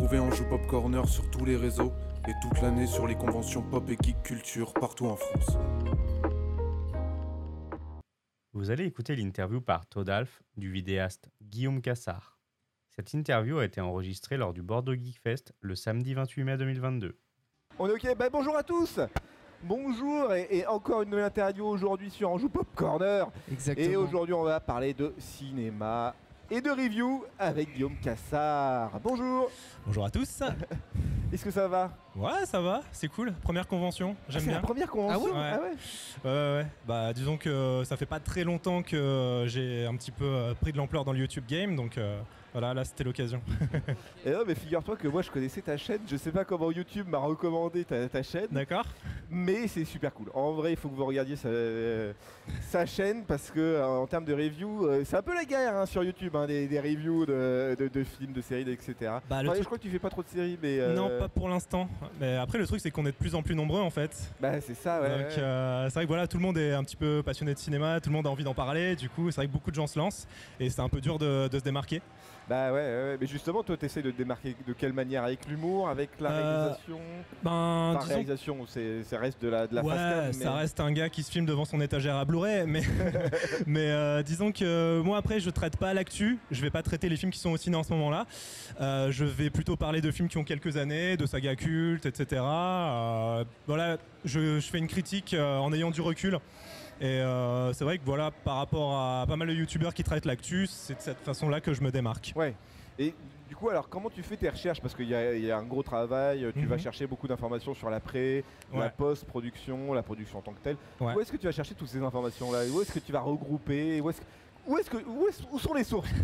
retrouver 0.00 0.18
en 0.18 0.30
Joue 0.30 0.44
Pop 0.44 0.66
Corner 0.66 1.06
sur 1.06 1.30
tous 1.30 1.44
les 1.44 1.56
réseaux 1.56 1.92
et 2.26 2.32
toute 2.40 2.62
l'année 2.62 2.86
sur 2.86 3.06
les 3.06 3.16
conventions 3.16 3.60
pop 3.60 3.86
et 3.90 3.98
geek 4.00 4.22
culture 4.22 4.72
partout 4.72 5.04
en 5.04 5.16
France. 5.16 5.58
Vous 8.54 8.70
allez 8.70 8.86
écouter 8.86 9.14
l'interview 9.14 9.60
par 9.60 9.86
Todalf 9.86 10.42
du 10.56 10.72
vidéaste 10.72 11.28
Guillaume 11.42 11.82
Cassard. 11.82 12.38
Cette 12.88 13.12
interview 13.12 13.58
a 13.58 13.66
été 13.66 13.82
enregistrée 13.82 14.38
lors 14.38 14.54
du 14.54 14.62
Bordeaux 14.62 14.94
Geek 14.94 15.20
Fest 15.20 15.52
le 15.60 15.74
samedi 15.74 16.14
28 16.14 16.44
mai 16.44 16.56
2022. 16.56 17.18
On 17.78 17.86
est 17.86 17.92
ok, 17.92 18.16
bah, 18.16 18.30
bonjour 18.30 18.56
à 18.56 18.62
tous 18.62 19.00
Bonjour 19.62 20.32
et, 20.32 20.46
et 20.50 20.66
encore 20.66 21.02
une 21.02 21.10
nouvelle 21.10 21.26
interview 21.26 21.66
aujourd'hui 21.66 22.10
sur 22.10 22.30
Anjou 22.30 22.48
Pop 22.48 22.68
Corner. 22.74 23.30
Exactement. 23.52 23.86
Et 23.86 23.96
aujourd'hui 23.96 24.32
on 24.32 24.44
va 24.44 24.60
parler 24.60 24.94
de 24.94 25.12
cinéma 25.18 26.14
et 26.50 26.60
de 26.60 26.70
review 26.70 27.24
avec 27.38 27.72
Guillaume 27.74 27.96
Cassard. 28.02 28.98
Bonjour 29.00 29.50
Bonjour 29.86 30.04
à 30.04 30.10
tous. 30.10 30.42
Est-ce 31.32 31.44
que 31.44 31.50
ça 31.50 31.68
va? 31.68 31.96
Ouais, 32.16 32.44
ça 32.44 32.60
va, 32.60 32.80
c'est 32.92 33.08
cool. 33.08 33.32
Première 33.42 33.66
convention, 33.68 34.16
Ah, 34.18 34.24
j'aime 34.30 34.40
C'est 34.42 34.46
la 34.48 34.52
bien. 34.58 34.60
première 34.62 34.90
convention 34.90 35.30
Ah 35.34 35.58
ouais 35.60 36.30
ouais 36.30 36.30
ouais. 36.58 36.66
Bah, 36.86 37.12
disons 37.12 37.36
que 37.36 37.82
ça 37.84 37.96
fait 37.96 38.06
pas 38.06 38.18
très 38.18 38.42
longtemps 38.44 38.82
que 38.82 39.44
j'ai 39.46 39.86
un 39.86 39.94
petit 39.96 40.10
peu 40.10 40.24
euh, 40.24 40.54
pris 40.54 40.72
de 40.72 40.76
l'ampleur 40.76 41.04
dans 41.04 41.12
le 41.12 41.20
YouTube 41.20 41.44
game, 41.48 41.76
donc 41.76 41.96
euh, 41.98 42.20
voilà, 42.52 42.74
là 42.74 42.84
c'était 42.84 43.04
l'occasion. 43.04 43.40
Et 44.26 44.30
non 44.32 44.40
mais 44.44 44.56
figure-toi 44.56 44.96
que 44.96 45.06
moi 45.06 45.22
je 45.22 45.30
connaissais 45.30 45.62
ta 45.62 45.76
chaîne, 45.76 46.00
je 46.10 46.16
sais 46.16 46.32
pas 46.32 46.44
comment 46.44 46.72
YouTube 46.72 47.06
m'a 47.08 47.18
recommandé 47.18 47.84
ta, 47.84 48.08
ta 48.08 48.22
chaîne, 48.24 48.48
D'accord 48.50 48.84
mais 49.30 49.68
c'est 49.68 49.84
super 49.84 50.12
cool. 50.12 50.30
En 50.34 50.50
vrai 50.52 50.72
il 50.72 50.76
faut 50.76 50.88
que 50.88 50.96
vous 50.96 51.06
regardiez 51.06 51.36
sa, 51.36 51.46
euh, 51.48 52.12
sa 52.68 52.86
chaîne 52.86 53.22
parce 53.24 53.52
que 53.52 53.60
euh, 53.60 53.86
en 53.86 54.06
termes 54.08 54.24
de 54.24 54.34
review, 54.34 54.84
euh, 54.86 55.02
c'est 55.04 55.16
un 55.16 55.22
peu 55.22 55.32
la 55.34 55.44
guerre 55.44 55.76
hein, 55.76 55.86
sur 55.86 56.02
YouTube, 56.02 56.34
hein, 56.34 56.46
des, 56.48 56.66
des 56.66 56.80
reviews 56.80 57.24
de, 57.24 57.76
de- 57.78 57.86
de 57.86 58.02
films, 58.02 58.32
de 58.32 58.40
séries, 58.40 58.68
etc. 58.68 58.94
Bah, 59.28 59.42
le 59.42 59.48
Enfin, 59.48 59.52
truc- 59.52 59.58
Je 59.60 59.64
crois 59.66 59.78
que 59.78 59.82
tu 59.84 59.90
fais 59.90 59.98
pas 60.00 60.10
trop 60.10 60.24
de 60.24 60.28
séries 60.28 60.58
mais... 60.60 60.80
euh, 60.80 60.96
Non, 60.96 61.08
pas 61.20 61.28
pour 61.28 61.48
l'instant. 61.48 61.88
Mais 62.20 62.36
après, 62.36 62.58
le 62.58 62.66
truc 62.66 62.80
c'est 62.80 62.90
qu'on 62.90 63.06
est 63.06 63.12
de 63.12 63.16
plus 63.16 63.34
en 63.34 63.42
plus 63.42 63.54
nombreux 63.54 63.80
en 63.80 63.90
fait. 63.90 64.10
Bah 64.40 64.60
c'est 64.60 64.74
ça 64.74 65.00
ouais. 65.00 65.08
donc 65.08 65.38
euh, 65.38 65.84
c'est 65.88 65.94
vrai 65.94 66.04
que 66.04 66.08
voilà, 66.08 66.26
tout 66.26 66.36
le 66.36 66.42
monde 66.42 66.58
est 66.58 66.72
un 66.72 66.84
petit 66.84 66.96
peu 66.96 67.22
passionné 67.24 67.54
de 67.54 67.58
cinéma, 67.58 68.00
tout 68.00 68.10
le 68.10 68.16
monde 68.16 68.26
a 68.26 68.30
envie 68.30 68.44
d'en 68.44 68.54
parler, 68.54 68.96
du 68.96 69.08
coup, 69.08 69.30
c'est 69.30 69.36
vrai 69.36 69.46
que 69.46 69.52
beaucoup 69.52 69.70
de 69.70 69.76
gens 69.76 69.86
se 69.86 69.98
lancent 69.98 70.26
et 70.58 70.70
c'est 70.70 70.80
un 70.80 70.88
peu 70.88 71.00
dur 71.00 71.18
de, 71.18 71.48
de 71.48 71.58
se 71.58 71.64
démarquer. 71.64 72.02
Bah 72.50 72.72
ouais, 72.72 73.16
mais 73.20 73.28
justement, 73.28 73.62
toi, 73.62 73.76
t'essayes 73.76 74.02
de 74.02 74.10
te 74.10 74.16
démarquer 74.16 74.56
de 74.66 74.72
quelle 74.72 74.92
manière? 74.92 75.22
Avec 75.22 75.46
l'humour, 75.46 75.88
avec 75.88 76.10
la 76.18 76.30
Euh, 76.32 76.56
réalisation? 76.64 76.98
Ben, 77.44 77.50
Enfin, 77.90 77.98
disons 78.00 78.08
réalisation, 78.08 78.66
c'est, 78.66 79.04
ça 79.04 79.20
reste 79.20 79.40
de 79.40 79.46
la, 79.46 79.68
de 79.68 79.74
la 79.76 79.84
ouais, 79.84 80.32
ça 80.32 80.54
reste 80.54 80.80
un 80.80 80.90
gars 80.90 81.08
qui 81.08 81.22
se 81.22 81.30
filme 81.30 81.46
devant 81.46 81.64
son 81.64 81.80
étagère 81.80 82.16
à 82.16 82.24
Blu-ray, 82.24 82.64
mais, 82.66 82.82
mais 83.68 83.92
euh, 83.92 84.24
disons 84.24 84.50
que 84.50 85.00
moi 85.00 85.18
après 85.18 85.38
je 85.38 85.48
traite 85.48 85.76
pas 85.76 85.94
l'actu, 85.94 86.40
je 86.50 86.60
vais 86.60 86.70
pas 86.70 86.82
traiter 86.82 87.08
les 87.08 87.16
films 87.16 87.30
qui 87.30 87.38
sont 87.38 87.50
au 87.50 87.56
ciné 87.56 87.76
en 87.76 87.84
ce 87.84 87.92
moment-là. 87.92 88.26
Euh, 88.80 89.12
je 89.12 89.24
vais 89.24 89.50
plutôt 89.50 89.76
parler 89.76 90.00
de 90.00 90.10
films 90.10 90.26
qui 90.26 90.38
ont 90.38 90.42
quelques 90.44 90.76
années, 90.76 91.16
de 91.16 91.26
sagas 91.26 91.54
cultes, 91.54 92.06
etc. 92.06 92.42
Euh, 92.44 93.44
voilà, 93.68 93.96
je, 94.24 94.58
je 94.58 94.68
fais 94.68 94.78
une 94.78 94.88
critique 94.88 95.34
euh, 95.34 95.58
en 95.58 95.72
ayant 95.72 95.92
du 95.92 96.00
recul. 96.00 96.36
Et 97.00 97.06
euh, 97.20 97.72
c'est 97.72 97.84
vrai 97.84 97.96
que 97.98 98.04
voilà, 98.04 98.30
par 98.30 98.56
rapport 98.56 98.92
à 98.94 99.24
pas 99.26 99.36
mal 99.36 99.48
de 99.48 99.54
youtubeurs 99.54 99.94
qui 99.94 100.04
traitent 100.04 100.26
l'actu, 100.26 100.66
c'est 100.66 100.94
de 100.96 101.00
cette 101.00 101.20
façon-là 101.20 101.60
que 101.60 101.72
je 101.72 101.80
me 101.82 101.90
démarque. 101.90 102.32
Ouais. 102.36 102.54
Et 102.98 103.14
du 103.48 103.56
coup, 103.56 103.70
alors, 103.70 103.88
comment 103.88 104.10
tu 104.10 104.22
fais 104.22 104.36
tes 104.36 104.50
recherches? 104.50 104.80
Parce 104.82 104.94
qu'il 104.94 105.08
y, 105.08 105.14
a- 105.14 105.34
il 105.34 105.44
y 105.44 105.50
a 105.50 105.56
un 105.56 105.62
gros 105.62 105.82
travail, 105.82 106.46
tu 106.54 106.66
vas 106.66 106.76
Mhm. 106.76 106.82
chercher 106.82 107.06
beaucoup 107.06 107.26
d'informations 107.26 107.72
sur 107.74 107.88
l'après, 107.88 108.44
la 108.72 108.78
Ouais. 108.80 108.92
post-production, 108.96 109.94
la 109.94 110.02
production 110.02 110.38
en 110.38 110.42
tant 110.42 110.52
que 110.52 110.60
telle. 110.62 110.76
Ouais. 111.00 111.14
Où 111.14 111.20
est-ce 111.20 111.32
que 111.32 111.38
tu 111.38 111.46
vas 111.46 111.52
chercher 111.52 111.74
toutes 111.74 111.88
ces 111.88 112.02
informations-là? 112.02 112.64
Où 112.70 112.82
est-ce 112.82 112.92
que 112.92 112.98
tu 112.98 113.12
vas 113.12 113.20
regrouper? 113.20 114.00
Où 114.02 114.10
est-ce 114.10 114.20
que- 114.20 114.26
Où, 114.66 114.76
est-ce 114.78 114.90
que, 114.90 114.98
où, 114.98 115.58
sont 115.58 115.74
les 115.74 115.84
sources? 115.84 116.08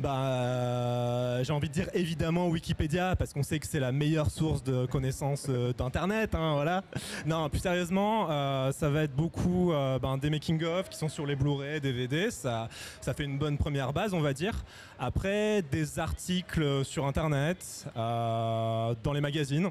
Bah, 0.00 0.16
euh, 0.16 1.44
j'ai 1.44 1.52
envie 1.52 1.68
de 1.68 1.74
dire 1.74 1.88
évidemment 1.92 2.48
Wikipédia 2.48 3.16
parce 3.16 3.32
qu'on 3.32 3.42
sait 3.42 3.58
que 3.58 3.66
c'est 3.66 3.80
la 3.80 3.92
meilleure 3.92 4.30
source 4.30 4.62
de 4.62 4.86
connaissances 4.86 5.46
euh, 5.48 5.72
d'internet. 5.72 6.34
hein, 6.34 6.54
voilà. 6.54 6.84
Non, 7.26 7.48
plus 7.48 7.58
sérieusement, 7.58 8.28
euh, 8.30 8.72
ça 8.72 8.88
va 8.88 9.02
être 9.02 9.14
beaucoup 9.14 9.72
ben, 10.00 10.18
des 10.18 10.30
making 10.30 10.62
of 10.64 10.88
qui 10.88 10.98
sont 10.98 11.08
sur 11.08 11.26
les 11.26 11.36
Blu-ray, 11.36 11.80
DVD. 11.80 12.30
Ça, 12.30 12.68
ça 13.00 13.14
fait 13.14 13.24
une 13.24 13.38
bonne 13.38 13.58
première 13.58 13.92
base, 13.92 14.14
on 14.14 14.20
va 14.20 14.32
dire. 14.32 14.64
Après, 14.98 15.62
des 15.62 15.98
articles 15.98 16.84
sur 16.84 17.06
internet, 17.06 17.86
dans 17.94 19.12
les 19.12 19.20
magazines. 19.20 19.70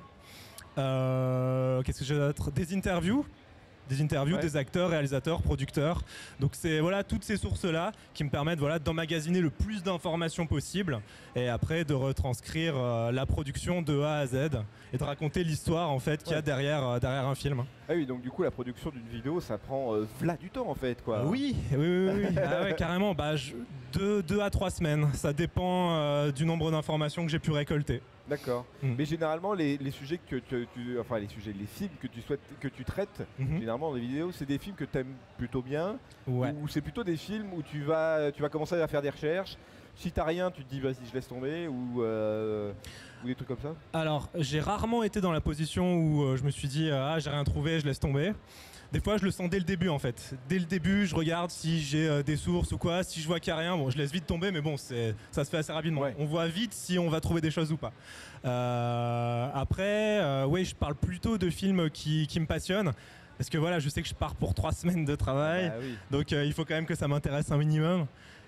Qu'est-ce 0.75 1.99
que 1.99 2.05
j'ai 2.05 2.15
d'autre? 2.15 2.51
Des 2.51 2.75
interviews. 2.75 3.25
Des 3.89 4.01
interviews 4.01 4.35
Ouais. 4.35 4.41
des 4.41 4.57
acteurs, 4.57 4.89
réalisateurs, 4.89 5.41
producteurs. 5.41 6.01
Donc 6.39 6.51
c'est 6.53 6.79
voilà 6.79 7.03
toutes 7.03 7.23
ces 7.23 7.37
sources 7.37 7.65
là 7.65 7.91
qui 8.13 8.23
me 8.23 8.29
permettent 8.29 8.59
voilà 8.59 8.79
d'emmagasiner 8.79 9.39
le 9.41 9.49
plus 9.49 9.81
d'informations 9.83 10.45
possible 10.45 10.99
et 11.35 11.47
après 11.47 11.85
de 11.85 11.93
retranscrire 11.93 12.73
euh, 12.77 13.11
la 13.11 13.25
production 13.25 13.81
de 13.81 13.99
A 14.01 14.17
à 14.17 14.25
Z 14.27 14.35
et 14.93 14.97
de 14.97 15.03
raconter 15.03 15.43
l'histoire 15.43 15.89
en 15.89 15.99
fait 15.99 16.21
qu'il 16.23 16.31
y 16.31 16.35
a 16.35 16.37
Ouais. 16.37 16.41
derrière 16.43 16.87
euh, 16.87 16.99
derrière 16.99 17.25
un 17.27 17.35
film. 17.35 17.63
Ah 17.89 17.93
oui, 17.95 18.05
donc 18.05 18.21
du 18.21 18.29
coup, 18.29 18.43
la 18.43 18.51
production 18.51 18.89
d'une 18.89 19.07
vidéo, 19.07 19.39
ça 19.39 19.57
prend 19.57 19.93
euh, 19.95 20.05
v'là 20.19 20.35
du 20.35 20.49
temps 20.49 20.69
en 20.69 20.75
fait, 20.75 21.01
quoi. 21.03 21.23
Oui, 21.25 21.55
oui, 21.71 21.77
oui. 22.09 22.25
Ah 22.37 22.63
ouais, 22.63 22.75
carrément. 22.75 23.13
Bah, 23.13 23.35
je- 23.37 23.53
deux, 23.93 24.21
deux 24.23 24.41
à 24.41 24.49
trois 24.49 24.69
semaines. 24.69 25.07
Ça 25.13 25.33
dépend 25.33 25.91
euh, 25.95 26.31
du 26.31 26.45
nombre 26.45 26.71
d'informations 26.71 27.23
que 27.25 27.31
j'ai 27.31 27.39
pu 27.39 27.51
récolter. 27.51 28.01
D'accord. 28.29 28.65
Mm. 28.83 28.95
Mais 28.97 29.05
généralement, 29.05 29.53
les, 29.53 29.77
les 29.77 29.91
sujets 29.91 30.17
que 30.17 30.35
tu, 30.37 30.67
tu- 30.73 30.99
enfin 30.99 31.17
les 31.19 31.27
sujets, 31.29 31.53
les 31.57 31.65
films 31.65 31.91
que 32.01 32.07
tu 32.07 32.21
souhaites, 32.21 32.41
que 32.59 32.67
tu 32.67 32.83
traites, 32.83 33.25
Mhm. 33.39 33.59
généralement 33.59 33.89
dans 33.89 33.95
les 33.95 34.01
vidéos, 34.01 34.31
c'est 34.33 34.45
des 34.45 34.57
films 34.57 34.75
que 34.75 34.83
tu 34.85 34.97
aimes 34.97 35.13
plutôt 35.37 35.61
bien, 35.61 35.97
Ouais. 36.27 36.53
ou 36.61 36.67
c'est 36.67 36.81
plutôt 36.81 37.03
des 37.05 37.15
films 37.15 37.53
où 37.53 37.61
tu 37.63 37.83
vas, 37.83 38.31
tu 38.33 38.41
vas 38.41 38.49
commencer 38.49 38.75
à 38.81 38.87
faire 38.87 39.01
des 39.01 39.09
recherches. 39.09 39.55
Si 39.95 40.11
t'as 40.11 40.25
rien, 40.25 40.51
tu 40.51 40.63
te 40.63 40.69
dis 40.69 40.79
vas-y, 40.81 40.97
je 41.09 41.13
laisse 41.13 41.27
tomber, 41.27 41.67
ou, 41.67 42.03
euh, 42.03 42.71
ou 43.23 43.27
des 43.27 43.33
trucs 43.35 43.47
comme 43.47 43.57
ça? 43.63 43.73
Alors, 43.93 44.29
j'ai 44.35 44.59
rarement 44.59 45.01
été 45.03 45.21
dans 45.21 45.31
la 45.31 45.41
position 45.41 45.95
où 45.95 46.23
euh, 46.23 46.35
je 46.37 46.43
me 46.43 46.51
suis 46.51 46.67
dit 46.67 46.91
ah 46.91 47.17
j'ai 47.19 47.29
rien 47.29 47.43
trouvé, 47.45 47.79
je 47.79 47.85
laisse 47.85 47.99
tomber. 47.99 48.33
Des 48.91 48.99
fois, 48.99 49.17
je 49.17 49.25
le 49.25 49.31
sens 49.31 49.49
dès 49.49 49.59
le 49.59 49.65
début 49.65 49.89
en 49.89 49.99
fait. 49.99 50.33
Dès 50.47 50.59
le 50.59 50.65
début, 50.65 51.05
je 51.05 51.15
regarde 51.15 51.51
si 51.51 51.81
j'ai 51.81 52.07
euh, 52.07 52.23
des 52.23 52.37
sources 52.37 52.71
ou 52.71 52.77
quoi. 52.77 53.03
Si 53.03 53.21
je 53.21 53.27
vois 53.27 53.39
qu'il 53.39 53.53
n'y 53.53 53.59
a 53.59 53.61
rien, 53.61 53.77
bon, 53.77 53.89
je 53.89 53.97
laisse 53.97 54.11
vite 54.11 54.25
tomber, 54.25 54.51
mais 54.51 54.61
bon, 54.61 54.77
c'est 54.77 55.15
ça 55.31 55.43
se 55.43 55.49
fait 55.49 55.57
assez 55.57 55.73
rapidement. 55.73 56.01
Ouais. 56.01 56.15
On 56.19 56.25
voit 56.25 56.47
vite 56.47 56.73
si 56.73 56.97
on 56.97 57.09
va 57.09 57.19
trouver 57.19 57.41
des 57.41 57.51
choses 57.51 57.71
ou 57.71 57.77
pas. 57.77 57.91
Euh, 58.45 59.49
après, 59.53 60.19
euh, 60.21 60.45
oui, 60.45 60.63
je 60.63 60.75
parle 60.75 60.95
plutôt 60.95 61.37
de 61.37 61.49
films 61.49 61.89
qui, 61.89 62.27
qui 62.27 62.39
me 62.39 62.45
passionnent. 62.45 62.93
Parce 63.37 63.49
que 63.49 63.57
voilà, 63.57 63.79
je 63.79 63.89
sais 63.89 64.01
que 64.01 64.07
je 64.07 64.15
pars 64.15 64.35
pour 64.35 64.53
trois 64.53 64.71
semaines 64.73 65.05
de 65.05 65.15
travail. 65.15 65.69
Bah 65.69 65.75
oui. 65.81 65.95
Donc 66.09 66.31
il 66.31 66.53
faut 66.53 66.65
quand 66.65 66.75
même 66.75 66.85
que 66.85 66.95
ça 66.95 67.07
m'intéresse 67.07 67.51
un 67.51 67.57
minimum. 67.57 68.07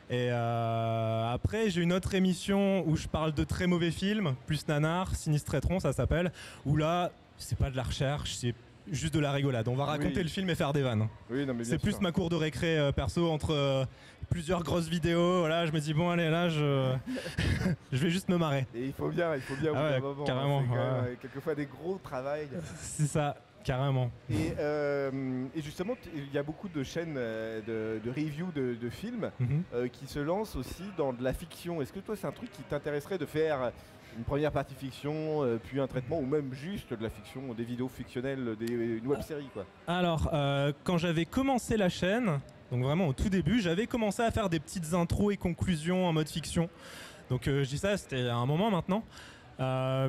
Et 0.10 0.30
euh, 0.32 1.32
après, 1.32 1.70
j'ai 1.70 1.82
une 1.82 1.94
autre 1.94 2.16
émission 2.16 2.84
où 2.88 2.96
je 2.96 3.08
parle 3.08 3.32
de 3.32 3.44
très 3.44 3.68
mauvais 3.68 3.92
films, 3.92 4.34
plus 4.48 4.68
nanar, 4.68 5.16
Sinistre 5.16 5.54
Étron, 5.54 5.80
ça 5.80 5.94
s'appelle, 5.94 6.32
où 6.66 6.76
là, 6.76 7.12
c'est 7.38 7.58
pas 7.58 7.70
de 7.70 7.76
la 7.76 7.84
recherche, 7.84 8.34
c'est 8.34 8.56
juste 8.92 9.14
de 9.14 9.20
la 9.20 9.32
rigolade. 9.32 9.68
On 9.68 9.76
va 9.76 9.86
raconter 9.86 10.18
Oui. 10.18 10.24
le 10.24 10.30
film 10.30 10.50
et 10.50 10.56
faire 10.56 10.74
des 10.74 10.82
vannes. 10.82 11.08
Oui, 11.30 11.46
C'est 11.64 11.78
plus 11.82 11.92
sûr. 11.94 12.02
ma 12.02 12.12
cour 12.12 12.30
de 12.30 12.36
récré 12.36 12.78
euh, 12.78 12.92
perso 12.92 13.30
entre 13.30 13.54
euh, 13.54 13.86
plusieurs 14.30 14.64
grosses 14.64 14.88
vidéos. 14.90 15.40
Voilà, 15.40 15.66
je 15.66 15.72
me 15.72 15.80
dis, 15.80 15.94
bon, 15.94 16.10
allez, 16.10 16.30
là, 16.30 16.50
je, 16.50 16.94
je 17.92 17.98
vais 17.98 18.10
juste 18.10 18.30
me 18.30 18.38
marrer. 18.38 18.66
Et 18.76 18.86
il 18.86 18.94
faut 18.94 19.10
bien, 19.10 19.36
il 19.36 19.42
faut 19.42 19.56
bien. 19.56 19.72
Ah 19.76 19.84
ouais, 19.92 20.00
moment, 20.00 20.22
hein. 20.22 20.26
carrément, 20.26 20.62
même, 20.62 20.70
euh, 20.76 21.16
quelquefois 21.22 21.56
des 21.56 21.66
gros 21.66 22.00
travails. 22.04 22.48
C'est 22.82 23.08
ça, 23.08 23.36
carrément. 23.64 24.12
Et, 24.30 24.54
euh, 24.60 25.46
et 25.56 25.62
justement, 25.62 25.94
il 26.16 26.34
y 26.34 26.38
a 26.38 26.44
beaucoup 26.44 26.70
de 26.70 26.84
chaînes 26.84 27.16
de, 27.16 28.00
de 28.04 28.10
review 28.10 28.52
de, 28.56 28.76
de 28.76 28.90
films 28.90 29.32
Mhm. 29.40 29.64
euh, 29.74 29.88
qui 29.88 30.08
se 30.08 30.20
lancent 30.20 30.56
aussi 30.56 30.84
dans 30.98 31.14
de 31.14 31.24
la 31.24 31.34
fiction. 31.34 31.82
Est-ce 31.82 31.94
que 31.94 32.00
toi, 32.00 32.16
c'est 32.16 32.28
un 32.28 32.32
truc 32.32 32.52
qui 32.52 32.64
t'intéresserait 32.64 33.18
de 33.18 33.26
faire 33.26 33.72
une 34.18 34.24
première 34.24 34.52
partie 34.52 34.76
fiction, 34.76 35.44
euh, 35.44 35.58
puis 35.64 35.80
un 35.80 35.88
traitement, 35.88 36.20
ou 36.20 36.26
même 36.26 36.54
juste 36.54 36.94
de 36.94 37.02
la 37.02 37.10
fiction, 37.10 37.54
des 37.54 37.64
vidéos 37.64 37.90
fictionnelles, 37.90 38.56
des, 38.60 38.72
une 38.74 39.08
web 39.08 39.22
série 39.22 39.50
quoi 39.54 39.66
Alors, 39.88 40.30
euh, 40.34 40.74
quand 40.84 40.98
j'avais 40.98 41.26
commencé 41.26 41.78
la 41.78 41.90
chaîne, 41.90 42.40
donc 42.72 42.84
vraiment 42.84 43.08
au 43.08 43.14
tout 43.14 43.30
début, 43.30 43.62
j'avais 43.62 43.88
commencé 43.88 44.22
à 44.22 44.32
faire 44.32 44.50
des 44.50 44.60
petites 44.60 44.94
intros 44.94 45.34
et 45.34 45.38
conclusions 45.38 46.06
en 46.06 46.14
mode 46.14 46.30
fiction. 46.30 46.70
Donc 47.30 47.48
euh, 47.48 47.64
je 47.64 47.70
dis 47.70 47.78
ça, 47.78 47.98
c'était 47.98 48.28
à 48.28 48.36
un 48.36 48.46
moment 48.46 48.72
maintenant. 48.72 49.04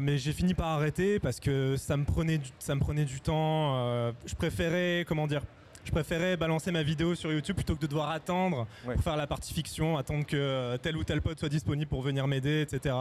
Mais 0.01 0.17
j'ai 0.17 0.33
fini 0.33 0.55
par 0.55 0.69
arrêter 0.69 1.19
parce 1.19 1.41
que 1.41 1.77
ça 1.77 1.97
me 1.97 2.05
prenait 2.05 2.39
du, 2.39 2.49
ça 2.61 2.77
me 2.77 2.81
prenait 2.81 3.05
du 3.05 3.21
temps. 3.21 4.13
je 4.25 4.35
préférais, 4.37 5.05
comment 5.09 5.27
dire, 5.27 5.43
je 5.91 5.93
préférais 5.93 6.37
balancer 6.37 6.71
ma 6.71 6.85
vidéo 6.85 7.17
sur 7.17 7.33
YouTube 7.33 7.57
plutôt 7.57 7.75
que 7.75 7.81
de 7.81 7.87
devoir 7.89 8.11
attendre 8.11 8.69
Ouais. 8.87 8.95
pour 8.95 9.03
faire 9.03 9.17
la 9.17 9.27
partie 9.27 9.53
fiction, 9.53 9.99
attendre 9.99 10.25
que 10.25 10.37
euh, 10.37 10.77
tel 10.79 10.97
ou 10.97 11.03
tel 11.03 11.21
pote 11.21 11.41
soit 11.41 11.49
disponible 11.49 11.89
pour 11.89 12.01
venir 12.01 12.29
m'aider, 12.29 12.61
etc. 12.63 12.95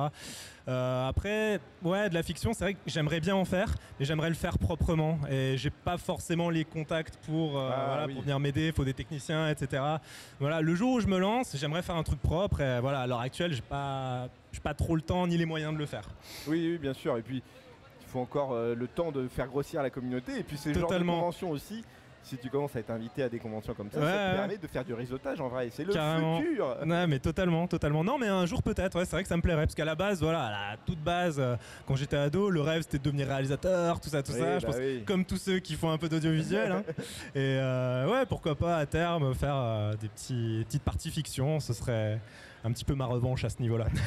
Euh, 0.68 1.08
après, 1.08 1.60
ouais, 1.84 2.10
de 2.10 2.16
la 2.16 2.24
fiction, 2.24 2.52
c'est 2.54 2.64
vrai 2.64 2.74
que 2.74 2.80
j'aimerais 2.88 3.20
bien 3.20 3.36
en 3.36 3.46
faire, 3.46 3.76
mais 4.00 4.06
j'aimerais 4.06 4.30
le 4.30 4.36
faire 4.36 4.58
proprement. 4.58 5.20
Et 5.30 5.54
j'ai 5.58 5.70
pas 5.70 5.98
forcément 6.00 6.50
les 6.50 6.66
contacts 6.66 7.18
pour, 7.28 7.60
euh, 7.60 7.70
Ah, 7.72 7.86
voilà, 7.90 8.06
oui. 8.08 8.14
pour 8.14 8.24
venir 8.24 8.40
m'aider, 8.40 8.68
il 8.68 8.74
faut 8.74 8.84
des 8.84 8.94
techniciens, 8.96 9.50
etc. 9.50 9.84
Voilà, 10.40 10.60
le 10.62 10.74
jour 10.74 10.94
où 10.94 11.00
je 11.00 11.08
me 11.08 11.20
lance, 11.20 11.56
j'aimerais 11.56 11.84
faire 11.84 11.96
un 11.96 12.04
truc 12.04 12.20
propre. 12.20 12.60
Et 12.62 12.80
voilà, 12.80 13.02
à 13.02 13.08
l'heure 13.08 13.20
actuelle, 13.22 13.54
j'ai 13.54 13.62
pas, 13.62 14.30
pas 14.64 14.74
trop 14.74 14.96
le 14.96 15.02
temps 15.04 15.28
ni 15.28 15.38
les 15.38 15.46
moyens 15.46 15.74
de 15.74 15.78
le 15.78 15.86
faire. 15.86 16.10
Oui, 16.48 16.72
oui, 16.72 16.78
bien 16.80 16.94
sûr. 16.94 17.18
Et 17.18 17.22
puis, 17.22 17.44
il 18.02 18.08
faut 18.12 18.20
encore 18.20 18.54
euh, 18.54 18.74
le 18.74 18.88
temps 18.88 19.12
de 19.12 19.28
faire 19.28 19.46
grossir 19.48 19.84
la 19.84 19.92
communauté. 19.92 20.40
Et 20.40 20.44
puis, 20.44 20.58
c'est 20.58 20.74
le 20.74 20.80
genre 20.80 20.90
de 20.92 20.98
convention 20.98 21.52
aussi 21.52 21.84
si 22.24 22.38
tu 22.38 22.50
commences 22.50 22.76
à 22.76 22.80
être 22.80 22.92
invité 22.92 23.24
à 23.24 23.30
des 23.30 23.40
conventions 23.40 23.74
comme 23.74 23.90
ça, 23.90 24.00
Ouais, 24.00 24.06
ça 24.06 24.12
ouais. 24.26 24.32
te 24.32 24.36
permet 24.38 24.58
de 24.58 24.68
faire 24.68 24.86
du 24.86 24.94
réseautage 24.94 25.42
en 25.42 25.48
vrai. 25.48 25.70
C'est 25.72 25.84
le 25.84 25.94
Carrément. 25.94 26.40
futur. 26.42 26.78
Ouais, 26.86 27.08
mais 27.08 27.20
totalement, 27.20 27.68
totalement. 27.68 28.04
Non, 28.04 28.18
mais 28.20 28.28
un 28.28 28.46
jour 28.46 28.62
peut-être, 28.62 28.98
ouais, 29.00 29.06
c'est 29.06 29.16
vrai 29.16 29.24
que 29.24 29.30
ça 29.30 29.38
me 29.38 29.42
plairait. 29.42 29.64
Parce 29.66 29.76
qu'à 29.76 29.86
la 29.86 29.96
base, 29.96 30.22
voilà, 30.22 30.46
à 30.46 30.52
la 30.72 30.78
toute 30.86 31.00
base, 31.00 31.38
euh, 31.40 31.56
quand 31.88 31.96
j'étais 31.96 32.18
ado, 32.18 32.50
le 32.50 32.62
rêve 32.62 32.84
c'était 32.84 33.00
de 33.00 33.04
devenir 33.04 33.28
réalisateur, 33.28 34.00
tout 34.00 34.10
ça, 34.10 34.22
tout 34.22 34.34
Oui, 34.34 34.40
ça. 34.40 34.60
Je 34.60 34.66
bah 34.66 34.72
pense 34.74 34.82
oui. 34.82 35.04
comme 35.06 35.26
tous 35.26 35.38
ceux 35.38 35.60
qui 35.60 35.76
font 35.76 35.90
un 35.92 35.98
peu 35.98 36.10
d'audiovisuel. 36.10 36.72
hein. 36.72 36.84
Et 37.36 37.58
euh, 37.60 38.08
ouais, 38.10 38.26
pourquoi 38.28 38.56
pas 38.56 38.78
à 38.78 38.86
terme 38.86 39.34
faire 39.34 39.56
euh, 39.56 39.94
des 39.96 40.10
petits, 40.10 40.64
petites 40.68 40.84
parties 40.84 41.12
fiction, 41.12 41.60
ce 41.60 41.74
serait 41.74 42.20
un 42.64 42.72
petit 42.72 42.86
peu 42.86 42.94
ma 42.96 43.06
revanche 43.06 43.44
à 43.46 43.50
ce 43.50 43.62
niveau-là. 43.62 43.86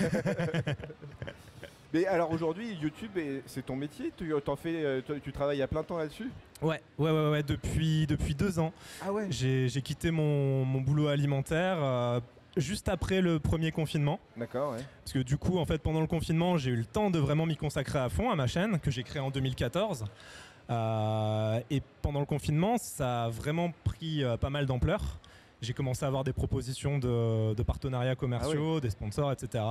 Mais 1.94 2.06
alors 2.06 2.30
aujourd'hui, 2.30 2.74
YouTube, 2.80 3.10
c'est 3.46 3.66
ton 3.66 3.76
métier? 3.76 4.12
Tu, 4.16 4.32
t'en 4.44 4.56
fais, 4.56 5.02
tu, 5.06 5.20
tu 5.20 5.32
travailles 5.32 5.60
à 5.62 5.68
plein 5.68 5.82
temps 5.82 5.98
là-dessus? 5.98 6.30
Ouais, 6.62 6.80
ouais, 6.98 7.10
ouais, 7.10 7.30
ouais, 7.30 7.42
depuis, 7.42 8.06
depuis 8.06 8.34
deux 8.34 8.58
ans. 8.58 8.72
Ah 9.04 9.12
ouais 9.12 9.26
J'ai 9.30 9.68
j'ai 9.68 9.82
quitté 9.82 10.10
mon, 10.10 10.64
mon 10.64 10.80
boulot 10.80 11.08
alimentaire 11.08 11.76
euh, 11.80 12.20
juste 12.56 12.88
après 12.88 13.20
le 13.20 13.38
premier 13.38 13.72
confinement. 13.72 14.20
D'accord, 14.36 14.72
ouais. 14.72 14.84
Parce 15.04 15.12
que 15.12 15.18
du 15.20 15.36
coup, 15.36 15.58
en 15.58 15.64
fait, 15.64 15.78
pendant 15.78 16.00
le 16.00 16.06
confinement, 16.06 16.56
j'ai 16.58 16.70
eu 16.70 16.76
le 16.76 16.84
temps 16.84 17.10
de 17.10 17.18
vraiment 17.18 17.46
m'y 17.46 17.56
consacrer 17.56 17.98
à 17.98 18.08
fond 18.08 18.30
à 18.30 18.36
ma 18.36 18.46
chaîne 18.46 18.78
que 18.78 18.90
j'ai 18.90 19.02
créée 19.02 19.20
en 19.22 19.30
2014. 19.30 20.04
Euh, 20.70 21.60
et 21.70 21.82
pendant 22.00 22.20
le 22.20 22.26
confinement, 22.26 22.78
ça 22.78 23.24
a 23.24 23.28
vraiment 23.28 23.72
pris 23.84 24.22
euh, 24.22 24.36
pas 24.36 24.50
mal 24.50 24.66
d'ampleur. 24.66 25.00
J'ai 25.60 25.72
commencé 25.74 26.04
à 26.04 26.08
avoir 26.08 26.24
des 26.24 26.32
propositions 26.32 26.98
de, 26.98 27.54
de 27.54 27.62
partenariats 27.62 28.16
commerciaux, 28.16 28.80
des 28.80 28.90
sponsors, 28.90 29.30
etc. 29.32 29.62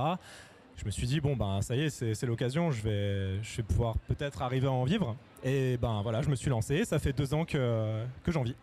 Je 0.82 0.86
me 0.86 0.90
suis 0.90 1.06
dit, 1.06 1.20
bon, 1.20 1.36
ben 1.36 1.62
ça 1.62 1.76
y 1.76 1.82
est, 1.82 1.90
c'est 1.90 2.26
l'occasion, 2.26 2.72
je 2.72 2.82
vais, 2.82 3.40
je 3.40 3.58
vais 3.58 3.62
pouvoir 3.62 3.96
peut-être 4.08 4.42
arriver 4.42 4.66
à 4.66 4.72
en 4.72 4.82
vivre. 4.82 5.14
Et 5.44 5.76
ben 5.76 6.02
voilà, 6.02 6.22
je 6.22 6.28
me 6.28 6.34
suis 6.34 6.50
lancé, 6.50 6.84
ça 6.84 6.98
fait 6.98 7.12
deux 7.12 7.32
ans 7.34 7.44
que, 7.44 8.02
que 8.24 8.32
j'en 8.32 8.42
vis. 8.42 8.56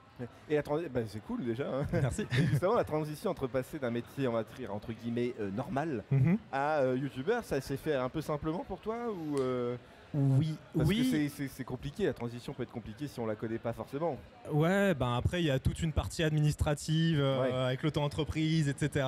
Et 0.49 0.55
la 0.55 0.61
transi- 0.61 0.89
bah, 0.89 0.99
c'est 1.07 1.23
cool 1.25 1.45
déjà. 1.45 1.63
hein. 1.65 1.85
Merci. 1.93 2.23
Et 2.37 2.45
justement, 2.47 2.75
la 2.75 2.83
transition 2.83 3.31
entre 3.31 3.47
passer 3.47 3.79
d'un 3.79 3.89
métier, 3.89 4.27
on 4.27 4.33
va 4.33 4.43
dire, 4.57 4.73
entre 4.73 4.91
guillemets, 4.91 5.33
euh, 5.39 5.49
normal 5.49 6.03
Mhm. 6.11 6.37
à 6.51 6.79
euh, 6.79 6.97
youtubeur, 6.97 7.41
ça 7.45 7.61
s'est 7.61 7.77
fait 7.77 7.95
un 7.95 8.09
peu 8.09 8.19
simplement 8.19 8.65
pour 8.67 8.81
toi 8.81 8.97
ou 9.13 9.39
euh, 9.39 9.77
Oui, 10.13 10.57
Parce 10.75 10.89
oui. 10.89 11.31
c'est 11.55 11.63
compliqué, 11.63 12.05
la 12.05 12.13
transition 12.13 12.51
peut 12.51 12.63
être 12.63 12.71
compliquée 12.73 13.07
si 13.07 13.17
on 13.21 13.27
la 13.27 13.35
connaît 13.35 13.59
pas 13.59 13.71
forcément. 13.71 14.17
Ouais, 14.51 14.93
ben 14.93 15.15
après, 15.15 15.41
il 15.41 15.45
y 15.45 15.51
a 15.51 15.59
toute 15.59 15.81
une 15.81 15.93
partie 15.93 16.23
administrative 16.23 17.21
euh, 17.21 17.41
Ouais. 17.41 17.53
avec 17.53 17.83
l'auto-entreprise, 17.83 18.67
etc. 18.67 19.05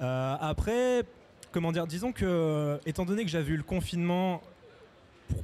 Euh, 0.00 0.36
après, 0.40 1.02
comment 1.52 1.72
dire, 1.72 1.86
disons 1.86 2.12
que, 2.12 2.78
étant 2.86 3.04
donné 3.04 3.24
que 3.24 3.30
j'avais 3.30 3.52
eu 3.52 3.56
le 3.56 3.62
confinement 3.62 4.42
pour, 5.28 5.42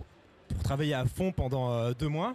pour 0.49 0.63
travailler 0.63 0.95
à 0.95 1.05
fond 1.05 1.33
pendant 1.33 1.73
euh, 1.73 1.93
deux 1.99 2.09
mois, 2.09 2.35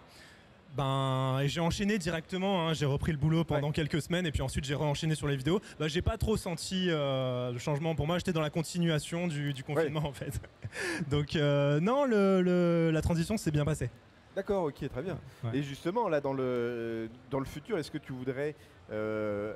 ben, 0.78 1.42
j'ai 1.46 1.62
enchaîné 1.62 1.98
directement, 1.98 2.68
hein, 2.70 2.74
j'ai 2.74 2.86
repris 2.86 3.12
le 3.12 3.18
boulot 3.18 3.44
pendant 3.44 3.72
quelques 3.72 4.02
semaines 4.04 4.28
et 4.28 4.32
puis 4.32 4.44
ensuite 4.44 4.66
j'ai 4.66 4.76
enchaîné 4.76 5.16
sur 5.16 5.28
les 5.28 5.36
vidéos. 5.36 5.60
Ben, 5.80 5.88
j'ai 5.88 6.02
pas 6.04 6.18
trop 6.18 6.38
senti 6.38 6.88
euh, 6.90 7.52
le 7.52 7.58
changement. 7.58 7.96
Pour 7.96 8.06
moi, 8.06 8.18
j'étais 8.20 8.34
dans 8.34 8.42
la 8.42 8.52
continuation 8.52 9.28
du, 9.28 9.52
du 9.54 9.64
confinement 9.64 10.06
en 10.06 10.14
fait. 10.14 10.40
Donc, 11.10 11.36
euh, 11.36 11.80
non, 11.80 12.06
le- 12.06 12.42
le- 12.42 12.92
la 12.92 13.02
transition 13.02 13.36
s'est 13.38 13.52
bien 13.52 13.66
passée. 13.66 13.90
D'accord, 14.36 14.66
ok, 14.66 14.88
très 14.90 15.02
bien. 15.02 15.18
Ouais. 15.44 15.50
Et 15.58 15.64
justement, 15.64 16.08
là, 16.08 16.22
dans 16.22 16.34
le, 16.34 17.10
dans 17.32 17.40
le 17.40 17.46
futur, 17.46 17.80
est-ce 17.80 17.90
que 17.90 17.98
tu 17.98 18.14
voudrais, 18.14 18.56
euh, 18.92 19.54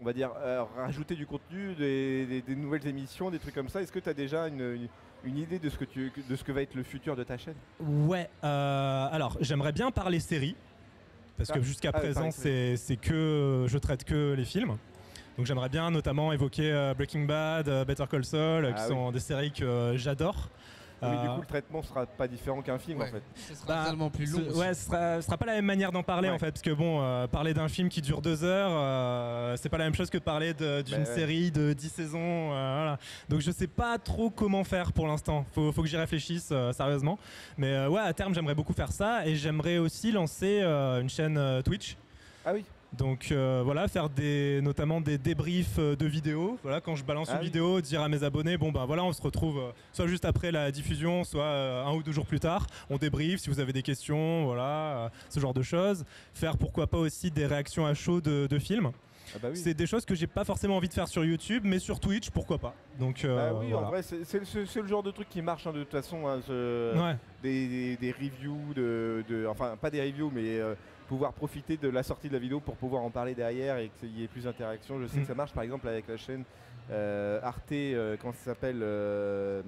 on 0.00 0.04
va 0.04 0.12
dire, 0.12 0.30
euh, 0.38 0.64
rajouter 0.76 1.14
du 1.14 1.26
contenu, 1.26 1.74
des, 1.74 2.26
des- 2.26 2.42
des 2.42 2.56
nouvelles 2.56 2.86
émissions, 2.86 3.30
des 3.30 3.38
trucs 3.38 3.54
comme 3.54 3.68
ça 3.68 3.82
Est-ce 3.82 3.92
que 3.92 3.98
tu 3.98 4.08
as 4.08 4.14
déjà 4.14 4.46
une, 4.48 4.60
une- 4.60 4.88
une 5.24 5.38
idée 5.38 5.58
de 5.58 5.68
ce, 5.68 5.76
que 5.76 5.84
tu, 5.84 6.12
de 6.28 6.36
ce 6.36 6.44
que 6.44 6.52
va 6.52 6.62
être 6.62 6.74
le 6.74 6.84
futur 6.84 7.16
de 7.16 7.24
ta 7.24 7.36
chaîne? 7.36 7.56
Ouais, 7.80 8.28
euh, 8.44 9.08
alors 9.10 9.36
j'aimerais 9.40 9.72
bien 9.72 9.90
parler 9.90 10.20
série, 10.20 10.54
parce 11.36 11.50
que 11.50 11.58
Ah, 11.58 11.62
jusqu'à 11.62 11.90
ah, 11.92 11.98
présent 11.98 12.30
c'est 12.30 12.76
que 13.00 13.66
je 13.68 13.78
traite 13.78 14.04
que 14.04 14.34
les 14.34 14.44
films. 14.44 14.76
Donc 15.36 15.46
j'aimerais 15.46 15.68
bien 15.68 15.90
notamment 15.90 16.32
évoquer 16.32 16.72
euh, 16.72 16.94
Breaking 16.94 17.24
Bad, 17.24 17.66
Better 17.86 18.04
Call 18.10 18.24
Saul, 18.24 18.66
qui 18.66 18.72
Ah 18.76 18.82
oui. 18.82 18.88
sont 18.88 19.10
des 19.12 19.20
séries 19.20 19.52
que 19.52 19.92
j'adore. 19.96 20.48
Mais 21.00 21.10
du 21.10 21.14
Euh, 21.28 21.34
coup, 21.36 21.40
le 21.42 21.46
traitement 21.46 21.82
sera 21.82 22.06
pas 22.06 22.26
différent 22.26 22.60
qu'un 22.60 22.78
film, 22.78 23.00
en 23.02 23.06
fait. 23.06 23.22
Ce 23.36 23.54
sera 23.54 23.66
bah, 23.66 23.84
tellement 23.86 24.10
plus 24.10 24.32
long. 24.32 24.40
ce- 24.50 24.56
ouais, 24.58 24.74
ce 24.74 24.86
sera, 24.86 25.16
ce 25.20 25.26
sera 25.26 25.36
pas 25.36 25.46
la 25.46 25.52
même 25.54 25.64
manière 25.64 25.92
d'en 25.92 26.02
parler 26.02 26.28
Ouais. 26.28 26.34
en 26.34 26.38
fait, 26.38 26.50
parce 26.50 26.62
que 26.62 26.70
bon, 26.72 27.00
euh, 27.02 27.26
parler 27.28 27.54
d'un 27.54 27.68
film 27.68 27.88
qui 27.88 28.00
dure 28.02 28.20
deux 28.20 28.42
heures, 28.42 28.70
euh, 28.72 29.56
c'est 29.56 29.68
pas 29.68 29.78
la 29.78 29.84
même 29.84 29.94
chose 29.94 30.10
que 30.10 30.18
parler 30.18 30.54
de- 30.54 30.82
d'une 30.82 31.04
Bah 31.04 31.08
ouais. 31.08 31.14
série 31.14 31.50
de 31.52 31.72
10 31.72 31.88
saisons. 31.88 32.18
euh, 32.52 32.74
voilà. 32.76 32.98
Donc 33.28 33.40
je 33.40 33.50
sais 33.52 33.68
pas 33.68 33.96
trop 33.98 34.30
comment 34.30 34.64
faire 34.64 34.92
pour 34.92 35.06
l'instant. 35.06 35.46
Faut, 35.52 35.70
faut 35.72 35.82
que 35.82 35.88
j'y 35.88 35.96
réfléchisse 35.96 36.48
euh, 36.50 36.72
sérieusement. 36.72 37.18
Mais 37.56 37.68
euh, 37.72 37.88
ouais, 37.88 38.00
à 38.00 38.12
terme, 38.12 38.34
j'aimerais 38.34 38.54
beaucoup 38.56 38.72
faire 38.72 38.90
ça 38.92 39.26
et 39.26 39.36
j'aimerais 39.36 39.78
aussi 39.78 40.10
lancer 40.12 40.60
euh, 40.62 41.00
une 41.00 41.08
chaîne 41.10 41.38
euh, 41.38 41.62
Twitch. 41.62 41.96
Ah 42.44 42.50
oui 42.54 42.64
Donc 42.96 43.30
euh, 43.30 43.60
voilà, 43.64 43.86
faire 43.86 44.08
des, 44.08 44.60
notamment 44.62 45.00
des 45.00 45.18
débriefs 45.18 45.78
euh, 45.78 45.94
de 45.94 46.06
vidéos. 46.06 46.58
Voilà, 46.62 46.80
quand 46.80 46.96
je 46.96 47.04
balance 47.04 47.28
Ah 47.30 47.34
une 47.34 47.40
oui. 47.40 47.44
vidéo, 47.46 47.80
dire 47.82 48.00
à 48.00 48.08
mes 48.08 48.22
abonnés, 48.24 48.56
bon 48.56 48.72
ben 48.72 48.86
voilà, 48.86 49.04
on 49.04 49.12
se 49.12 49.20
retrouve 49.20 49.58
euh, 49.58 49.70
soit 49.92 50.06
juste 50.06 50.24
après 50.24 50.50
la 50.50 50.70
diffusion, 50.72 51.22
soit 51.22 51.42
euh, 51.42 51.84
un 51.84 51.92
ou 51.94 52.02
deux 52.02 52.12
jours 52.12 52.24
plus 52.26 52.40
tard. 52.40 52.66
On 52.88 52.96
débrief 52.96 53.40
si 53.40 53.50
vous 53.50 53.60
avez 53.60 53.74
des 53.74 53.82
questions, 53.82 54.46
voilà, 54.46 55.10
ce 55.28 55.38
genre 55.38 55.52
de 55.52 55.62
choses. 55.62 56.04
Faire 56.32 56.56
pourquoi 56.56 56.86
pas 56.86 56.96
aussi 56.98 57.30
des 57.30 57.44
réactions 57.46 57.84
à 57.86 57.92
chaud 57.92 58.22
de, 58.22 58.46
de 58.46 58.58
films. 58.58 58.90
Ah 59.34 59.38
bah 59.42 59.48
oui. 59.52 59.58
C'est 59.58 59.74
des 59.74 59.86
choses 59.86 60.06
que 60.06 60.14
j'ai 60.14 60.26
pas 60.26 60.44
forcément 60.44 60.78
envie 60.78 60.88
de 60.88 60.94
faire 60.94 61.06
sur 61.08 61.22
YouTube, 61.22 61.64
mais 61.66 61.78
sur 61.78 62.00
Twitch, 62.00 62.30
pourquoi 62.30 62.56
pas. 62.56 62.74
Donc 62.98 63.22
euh, 63.26 63.36
Bah 63.52 63.58
oui, 63.60 63.66
voilà. 63.70 63.86
en 63.88 63.90
vrai, 63.90 64.02
c'est 64.02 64.80
le 64.80 64.88
genre 64.88 65.02
de 65.02 65.10
truc 65.10 65.28
qui 65.28 65.42
marche 65.42 65.66
hein, 65.66 65.72
de 65.74 65.80
toute 65.80 65.92
façon. 65.92 66.26
hein, 66.26 66.40
ce- 66.46 66.94
Ouais. 66.98 67.16
des, 67.42 67.68
des- 67.68 67.96
des 67.98 68.12
reviews, 68.12 68.72
de, 68.74 69.22
de- 69.28 69.46
enfin 69.46 69.76
pas 69.78 69.90
des 69.90 70.00
reviews, 70.00 70.30
mais 70.34 70.58
euh, 70.58 70.74
pouvoir 71.08 71.32
profiter 71.32 71.76
de 71.76 71.88
la 71.88 72.02
sortie 72.02 72.28
de 72.28 72.34
la 72.34 72.38
vidéo 72.38 72.60
pour 72.60 72.76
pouvoir 72.76 73.02
en 73.02 73.10
parler 73.10 73.34
derrière 73.34 73.78
et 73.78 73.90
qu'il 73.98 74.16
y 74.18 74.22
ait 74.24 74.28
plus 74.28 74.44
d'interaction. 74.44 75.00
Je 75.00 75.06
sais 75.06 75.18
Mm. 75.18 75.22
que 75.22 75.26
ça 75.28 75.34
marche 75.34 75.52
par 75.52 75.64
exemple 75.64 75.88
avec 75.88 76.06
la 76.06 76.16
chaîne 76.16 76.44
euh, 76.90 77.40
Arte, 77.42 77.72
euh, 77.72 78.16
comment 78.20 78.32
ça 78.34 78.44
s'appelle 78.52 78.80
Euh, 78.82 79.62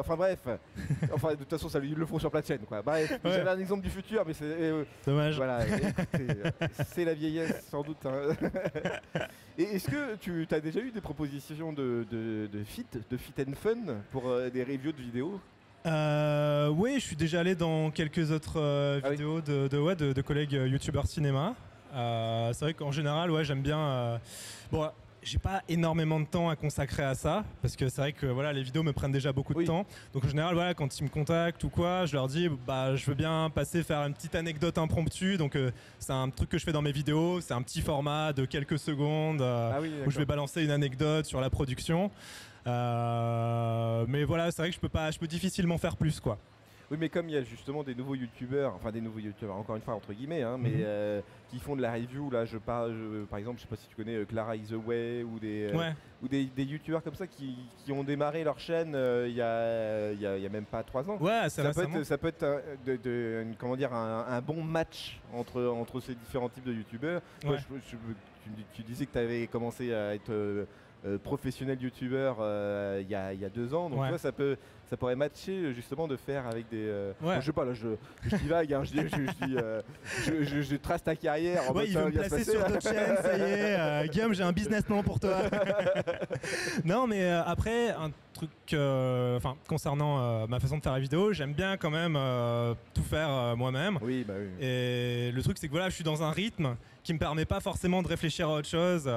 Enfin 0.00 0.16
bref, 0.16 0.38
enfin 1.12 1.30
de 1.32 1.36
toute 1.36 1.50
façon 1.50 1.68
ça 1.68 1.78
ils 1.80 1.94
le 1.94 2.06
font 2.06 2.18
sur 2.18 2.30
plein 2.30 2.40
de 2.40 2.46
chaînes 2.46 2.60
quoi. 2.66 2.80
Bref, 2.80 3.10
Ouais. 3.10 3.18
j'avais 3.32 3.50
un 3.50 3.58
exemple 3.58 3.82
du 3.82 3.90
futur, 3.90 4.24
mais 4.26 4.32
c'est 4.32 4.44
euh, 4.46 4.84
Dommage. 5.04 5.36
voilà, 5.36 5.60
c'est 6.86 7.04
la 7.04 7.12
vieillesse 7.14 7.66
sans 7.70 7.82
doute. 7.82 8.04
hein. 8.06 8.34
Et 9.58 9.64
est-ce 9.64 9.90
que 9.90 10.14
tu 10.16 10.46
as 10.50 10.60
déjà 10.60 10.80
eu 10.80 10.90
des 10.90 11.02
propositions 11.02 11.72
de, 11.74 12.06
de, 12.10 12.46
de 12.50 12.64
fit, 12.64 12.86
de 13.10 13.16
fit 13.18 13.34
and 13.46 13.52
fun 13.54 13.96
pour 14.10 14.28
euh, 14.28 14.48
des 14.48 14.62
reviews 14.64 14.92
de 14.92 15.02
vidéos? 15.02 15.38
Euh, 15.86 16.68
oui, 16.68 16.94
je 16.96 17.00
suis 17.04 17.16
déjà 17.16 17.40
allé 17.40 17.54
dans 17.54 17.90
quelques 17.90 18.30
autres 18.30 18.54
euh, 18.60 19.00
Ah 19.02 19.06
oui. 19.08 19.12
vidéos 19.16 19.40
de, 19.40 19.68
de, 19.68 19.78
ouais, 19.78 19.96
de, 19.96 20.12
de 20.12 20.22
collègues 20.22 20.54
euh, 20.54 20.68
youtubeurs 20.68 21.06
cinéma. 21.06 21.54
Euh, 21.94 22.52
c'est 22.52 22.64
vrai 22.66 22.74
qu'en 22.74 22.92
général, 22.92 23.30
ouais, 23.30 23.44
j'aime 23.44 23.62
bien. 23.62 24.20
Bon, 24.70 24.88
j'ai 25.24 25.38
pas 25.38 25.62
énormément 25.68 26.18
de 26.18 26.24
temps 26.24 26.48
à 26.48 26.56
consacrer 26.56 27.02
à 27.04 27.14
ça 27.14 27.44
parce 27.60 27.76
que 27.76 27.88
c'est 27.88 28.00
vrai 28.00 28.12
que 28.12 28.26
voilà, 28.26 28.52
les 28.52 28.62
vidéos 28.62 28.82
me 28.82 28.92
prennent 28.92 29.12
déjà 29.12 29.32
beaucoup 29.32 29.52
Oui. 29.54 29.64
de 29.64 29.68
temps. 29.68 29.86
Donc 30.14 30.24
en 30.24 30.28
général, 30.28 30.54
voilà, 30.54 30.74
quand 30.74 30.98
ils 30.98 31.02
me 31.04 31.08
contactent 31.08 31.62
ou 31.64 31.68
quoi, 31.68 32.06
je 32.06 32.14
leur 32.14 32.26
dis, 32.28 32.48
bah, 32.66 32.96
je 32.96 33.04
veux 33.06 33.14
bien 33.14 33.50
passer 33.54 33.82
faire 33.82 34.00
une 34.06 34.14
petite 34.14 34.34
anecdote 34.34 34.78
impromptue. 34.78 35.36
Donc 35.36 35.54
euh, 35.56 35.70
c'est 35.98 36.12
un 36.12 36.30
truc 36.30 36.48
que 36.48 36.58
je 36.58 36.64
fais 36.64 36.72
dans 36.72 36.82
mes 36.82 36.92
vidéos. 36.92 37.40
C'est 37.40 37.54
un 37.54 37.62
petit 37.62 37.82
format 37.82 38.32
de 38.32 38.44
quelques 38.46 38.78
secondes. 38.78 39.42
euh, 39.42 39.72
Ah 39.74 39.80
oui, 39.80 39.90
où 40.06 40.10
je 40.10 40.18
vais 40.18 40.24
balancer 40.26 40.64
une 40.64 40.70
anecdote 40.70 41.26
sur 41.26 41.40
la 41.40 41.50
production. 41.50 42.10
Euh, 42.66 44.04
mais 44.08 44.24
voilà, 44.24 44.50
c'est 44.50 44.62
vrai 44.62 44.68
que 44.70 44.74
je 44.76 44.80
peux 44.80 44.88
pas, 44.88 45.10
je 45.10 45.18
peux 45.18 45.26
difficilement 45.26 45.78
faire 45.78 45.96
plus 45.96 46.20
quoi. 46.20 46.38
Oui, 46.90 46.98
mais 47.00 47.08
comme 47.08 47.26
il 47.30 47.34
y 47.34 47.38
a 47.38 47.42
justement 47.42 47.82
des 47.82 47.94
nouveaux 47.94 48.14
youtubeurs, 48.14 48.74
enfin 48.74 48.92
des 48.92 49.00
nouveaux 49.00 49.18
youtubeurs, 49.18 49.56
encore 49.56 49.76
une 49.76 49.82
fois 49.82 49.94
entre 49.94 50.12
guillemets, 50.12 50.42
hein, 50.42 50.58
mais 50.60 50.68
Mhm. 50.70 50.82
euh, 50.84 51.20
qui 51.50 51.58
font 51.58 51.74
de 51.74 51.80
la 51.80 51.90
review, 51.94 52.30
là 52.30 52.44
je 52.44 52.58
parle, 52.58 52.92
je- 52.92 53.24
par 53.24 53.38
exemple, 53.38 53.56
je 53.58 53.62
sais 53.62 53.68
pas 53.68 53.76
si 53.76 53.88
tu 53.88 53.96
connais 53.96 54.16
euh, 54.16 54.24
Clara 54.26 54.56
is 54.56 54.74
Away 54.74 55.22
ou 55.22 55.38
des, 55.38 55.70
euh, 55.72 55.78
Ouais, 55.78 55.94
ou 56.22 56.28
des, 56.28 56.44
des 56.44 56.64
youtubeurs 56.64 57.02
comme 57.02 57.14
ça 57.14 57.26
qui, 57.26 57.56
qui 57.82 57.92
ont 57.92 58.04
démarré 58.04 58.44
leur 58.44 58.58
chaîne 58.58 58.88
il 59.26 59.32
y, 59.34 59.40
a, 59.40 60.12
y 60.12 60.26
a- 60.26 60.36
y 60.36 60.44
a 60.44 60.48
même 60.50 60.66
pas 60.66 60.82
trois 60.82 61.08
ans. 61.08 61.16
ouais, 61.18 61.48
c'est 61.48 61.62
Ça 61.62 61.72
peut, 61.72 61.82
être, 61.82 62.02
ça 62.04 62.18
peut 62.18 62.28
être 62.28 62.42
un, 62.42 62.60
de- 62.84 62.96
de- 62.96 63.42
une- 63.46 63.56
comment 63.56 63.76
dire, 63.76 63.94
un, 63.94 64.26
un 64.28 64.40
bon 64.42 64.62
match 64.62 65.18
entre, 65.32 65.62
entre 65.64 65.98
ces 66.00 66.14
différents 66.14 66.50
types 66.50 66.64
de 66.66 66.74
youtubeurs. 66.74 67.22
Ouais. 67.46 67.56
tu, 67.88 67.96
tu 68.74 68.82
disais 68.82 69.06
que 69.06 69.12
tu 69.12 69.18
avais 69.18 69.46
commencé 69.46 69.94
à 69.94 70.14
être 70.14 70.66
euh, 71.04 71.18
professionnel 71.18 71.80
youtubeur 71.82 72.36
euh, 72.40 73.00
il 73.02 73.10
y, 73.10 73.14
a, 73.14 73.32
il 73.32 73.40
y 73.40 73.44
a 73.44 73.48
deux 73.48 73.74
ans, 73.74 73.90
donc 73.90 73.98
Ouais. 74.00 74.06
tu 74.06 74.10
vois, 74.10 74.18
ça, 74.18 74.32
peut, 74.32 74.56
ça 74.88 74.96
pourrait 74.96 75.16
matcher 75.16 75.52
euh, 75.52 75.72
justement 75.72 76.06
de 76.06 76.16
faire 76.16 76.46
avec 76.46 76.68
des. 76.68 76.90
Ouais. 77.20 77.40
Je 77.40 77.46
sais 77.46 77.52
pas, 77.52 77.64
là 77.64 77.72
je, 77.74 77.88
je 78.24 78.36
divague, 78.36 78.72
hein, 78.72 78.82
je, 78.84 80.76
trace 80.76 81.02
ta 81.02 81.16
carrière. 81.16 81.70
en 81.70 81.74
Ouais, 81.74 81.86
il 81.88 81.96
veut 81.96 82.04
me 82.06 82.10
placer 82.12 82.44
sur 82.44 82.64
d'autres 82.64 82.82
chaînes, 82.88 83.16
ça 83.20 83.36
y 83.36 83.40
est. 83.40 84.08
Guillaume, 84.08 84.34
j'ai 84.34 84.44
un 84.44 84.52
business 84.52 84.82
plan 84.82 85.02
pour 85.02 85.18
toi. 85.18 85.42
non, 86.84 87.06
mais 87.06 87.28
après, 87.30 87.90
un 87.90 88.10
truc, 88.32 88.50
enfin, 88.72 89.56
concernant 89.68 90.20
euh, 90.20 90.46
ma 90.46 90.60
façon 90.60 90.78
de 90.78 90.82
faire 90.82 90.92
la 90.92 91.00
vidéo, 91.00 91.32
j'aime 91.32 91.52
bien 91.52 91.76
quand 91.76 91.90
même 91.90 92.16
euh, 92.16 92.74
tout 92.94 93.02
faire 93.02 93.30
euh, 93.30 93.56
moi-même. 93.56 93.98
Oui, 94.02 94.24
bah 94.26 94.34
oui. 94.38 94.64
Et 94.64 95.30
le 95.32 95.42
truc, 95.42 95.58
c'est 95.58 95.66
que 95.66 95.72
voilà, 95.72 95.88
je 95.88 95.94
suis 95.94 96.04
dans 96.04 96.22
un 96.22 96.30
rythme 96.30 96.76
qui 97.02 97.12
me 97.12 97.18
permet 97.18 97.44
pas 97.44 97.60
forcément 97.60 98.02
de 98.02 98.08
réfléchir 98.08 98.48
à 98.48 98.54
autre 98.54 98.68
chose. 98.68 99.10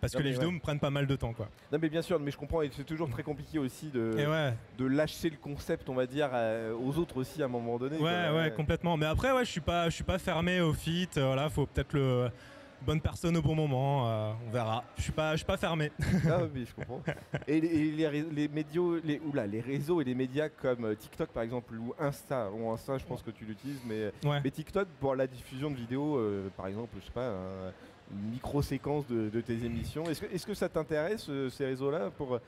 Euh, 0.00 0.02
parce 0.02 0.14
Non, 0.14 0.20
que 0.20 0.24
les 0.24 0.32
vidéos 0.32 0.48
ouais. 0.48 0.54
me 0.54 0.60
prennent 0.60 0.80
pas 0.80 0.90
mal 0.90 1.06
de 1.06 1.16
temps 1.16 1.32
quoi. 1.32 1.48
Non 1.72 1.78
mais 1.80 1.88
bien 1.88 2.02
sûr, 2.02 2.18
mais 2.18 2.30
je 2.30 2.36
comprends 2.38 2.62
et 2.62 2.70
c'est 2.72 2.84
toujours 2.84 3.08
très 3.10 3.22
compliqué 3.22 3.58
aussi 3.58 3.88
de, 3.88 4.12
ouais, 4.16 4.54
de 4.78 4.84
lâcher 4.86 5.30
le 5.30 5.36
concept, 5.36 5.88
on 5.88 5.94
va 5.94 6.06
dire, 6.06 6.30
euh, 6.32 6.74
aux 6.74 6.96
autres 6.98 7.16
aussi 7.18 7.42
à 7.42 7.46
un 7.46 7.48
moment 7.48 7.78
donné. 7.78 7.96
ouais, 7.96 8.00
quoi. 8.30 8.36
ouais, 8.36 8.52
complètement. 8.52 8.96
Mais 8.96 9.06
après, 9.06 9.32
ouais, 9.32 9.44
je 9.44 9.50
suis 9.50 9.60
pas, 9.60 9.88
je 9.88 9.94
suis 9.94 10.04
pas 10.04 10.18
fermé 10.18 10.60
au 10.60 10.72
fit. 10.72 11.08
euh, 11.16 11.26
voilà, 11.26 11.48
faut 11.50 11.66
peut-être 11.66 11.92
le 11.92 12.30
bonne 12.82 13.00
personne 13.00 13.36
au 13.36 13.42
bon 13.42 13.54
moment. 13.54 14.08
euh, 14.08 14.32
on 14.48 14.50
verra. 14.50 14.82
Je 14.96 15.02
suis 15.02 15.12
pas, 15.12 15.32
je 15.32 15.36
suis 15.38 15.44
pas 15.46 15.58
fermé. 15.58 15.92
Ah 16.26 16.38
oui, 16.54 16.64
je 16.66 16.74
comprends. 16.74 17.02
Et 17.46 17.60
les, 17.60 17.68
et 17.68 17.90
les, 18.10 18.22
les 18.22 18.48
médias, 18.48 18.80
les, 19.04 19.20
oula, 19.26 19.46
les 19.46 19.60
réseaux 19.60 20.00
et 20.00 20.04
les 20.04 20.14
médias 20.14 20.48
comme 20.48 20.86
euh, 20.86 20.94
TikTok 20.94 21.28
par 21.30 21.42
exemple 21.42 21.74
ou 21.74 21.94
Insta, 21.98 22.50
ou 22.50 22.70
Insta 22.70 22.96
je 22.96 23.04
pense 23.04 23.22
que 23.22 23.30
tu 23.30 23.44
l'utilises, 23.44 23.82
mais, 23.86 24.10
Ouais. 24.24 24.40
mais 24.42 24.50
TikTok 24.50 24.88
pour 24.98 25.14
la 25.14 25.26
diffusion 25.26 25.70
de 25.70 25.76
vidéos, 25.76 26.16
euh, 26.16 26.48
par 26.56 26.68
exemple, 26.68 26.96
je 27.00 27.04
sais 27.04 27.12
pas, 27.12 27.28
un- 27.28 27.68
une 27.68 27.99
micro-séquence 28.32 29.06
de, 29.08 29.28
de 29.28 29.40
tes 29.40 29.64
émissions. 29.64 30.04
Est-ce 30.08 30.46
que, 30.46 30.54
ça 30.54 30.68
t'intéresse 30.68 31.26
euh, 31.28 31.48
ces 31.50 31.66
réseaux-là 31.66 32.10
pour, 32.16 32.38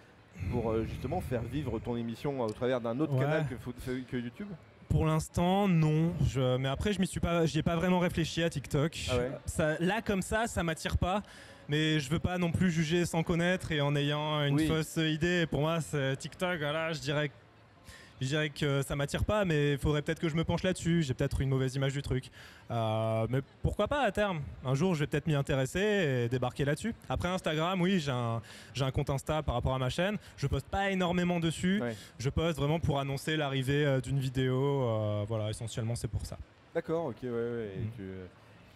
pour 0.51 0.71
euh, 0.71 0.85
justement 0.89 1.21
faire 1.21 1.43
vivre 1.43 1.79
ton 1.79 1.97
émission 1.97 2.41
au 2.41 2.51
travers 2.51 2.81
d'un 2.81 2.99
autre 3.01 3.13
Ouais. 3.15 3.21
canal 3.21 3.47
que, 4.11 4.17
YouTube? 4.17 4.49
Pour 4.89 5.07
l'instant, 5.07 5.69
non. 5.69 6.13
Je... 6.29 6.57
Mais 6.59 6.69
après, 6.69 6.93
je 6.93 7.01
m'y 7.01 7.07
suis 7.07 7.21
pas, 7.21 7.47
j'y 7.47 7.59
ai 7.61 7.63
pas 7.63 7.77
vraiment 7.77 7.99
réfléchi 7.99 8.43
à 8.43 8.51
TikTok. 8.51 9.07
Ah 9.11 9.17
ouais? 9.17 9.31
Ça, 9.47 9.79
là, 9.81 10.03
comme 10.03 10.23
ça, 10.23 10.47
ça 10.47 10.63
m'attire 10.63 10.99
pas. 10.99 11.23
Mais 11.69 12.01
je 12.01 12.11
veux 12.11 12.19
pas 12.19 12.37
non 12.39 12.51
plus 12.51 12.71
juger 12.71 13.07
sans 13.07 13.23
connaître 13.23 13.71
et 13.73 13.81
en 13.81 13.95
ayant 13.97 14.45
une 14.45 14.57
Oui. 14.57 14.67
fausse 14.67 14.97
idée. 14.97 15.47
Pour 15.47 15.61
moi, 15.61 15.81
c'est 15.81 16.17
TikTok. 16.17 16.59
Voilà, 16.59 16.93
je 16.93 17.01
dirais, 17.01 17.29
que- 17.29 17.35
je 18.23 18.29
dirais 18.29 18.51
que 18.51 18.83
ça 18.83 18.95
m'attire 18.97 19.25
pas, 19.25 19.45
mais 19.45 19.73
il 19.73 19.79
faudrait 19.79 20.03
peut-être 20.03 20.21
que 20.21 20.29
je 20.29 20.35
me 20.37 20.45
penche 20.45 20.63
là-dessus. 20.63 21.03
J'ai 21.03 21.15
peut-être 21.15 21.41
une 21.41 21.49
mauvaise 21.49 21.75
image 21.75 21.93
du 21.93 22.03
truc. 22.03 22.31
Euh, 22.71 23.27
mais 23.31 23.41
pourquoi 23.63 23.89
pas 23.89 24.03
à 24.03 24.13
terme 24.13 24.41
Un 24.65 24.75
jour, 24.75 24.95
je 24.95 25.01
vais 25.01 25.07
peut-être 25.07 25.27
m'y 25.27 25.35
intéresser 25.35 25.81
et 26.25 26.29
débarquer 26.29 26.65
là-dessus. 26.65 26.95
Après 27.09 27.29
Instagram, 27.29 27.81
oui, 27.81 28.01
j'ai 28.01 28.13
un, 28.13 28.91
compte 28.93 29.11
Insta 29.11 29.43
par 29.43 29.55
rapport 29.55 29.75
à 29.75 29.79
ma 29.79 29.91
chaîne. 29.91 30.17
Je 30.37 30.47
poste 30.47 30.69
pas 30.69 30.91
énormément 30.91 31.41
dessus. 31.41 31.81
Ouais. 31.81 31.97
Je 32.19 32.31
poste 32.31 32.59
vraiment 32.59 32.81
pour 32.81 32.99
annoncer 33.01 33.37
l'arrivée 33.37 33.85
euh, 33.85 34.01
d'une 34.01 34.19
vidéo. 34.19 34.83
euh, 34.83 35.25
voilà, 35.29 35.51
essentiellement, 35.51 35.95
c'est 35.95 36.09
pour 36.09 36.25
ça. 36.27 36.39
D'accord, 36.75 37.07
ok, 37.07 37.17
ouais, 37.23 37.29
ouais. 37.31 37.73
Et 37.77 37.81
Mm. 37.81 37.91
tu 37.97 38.03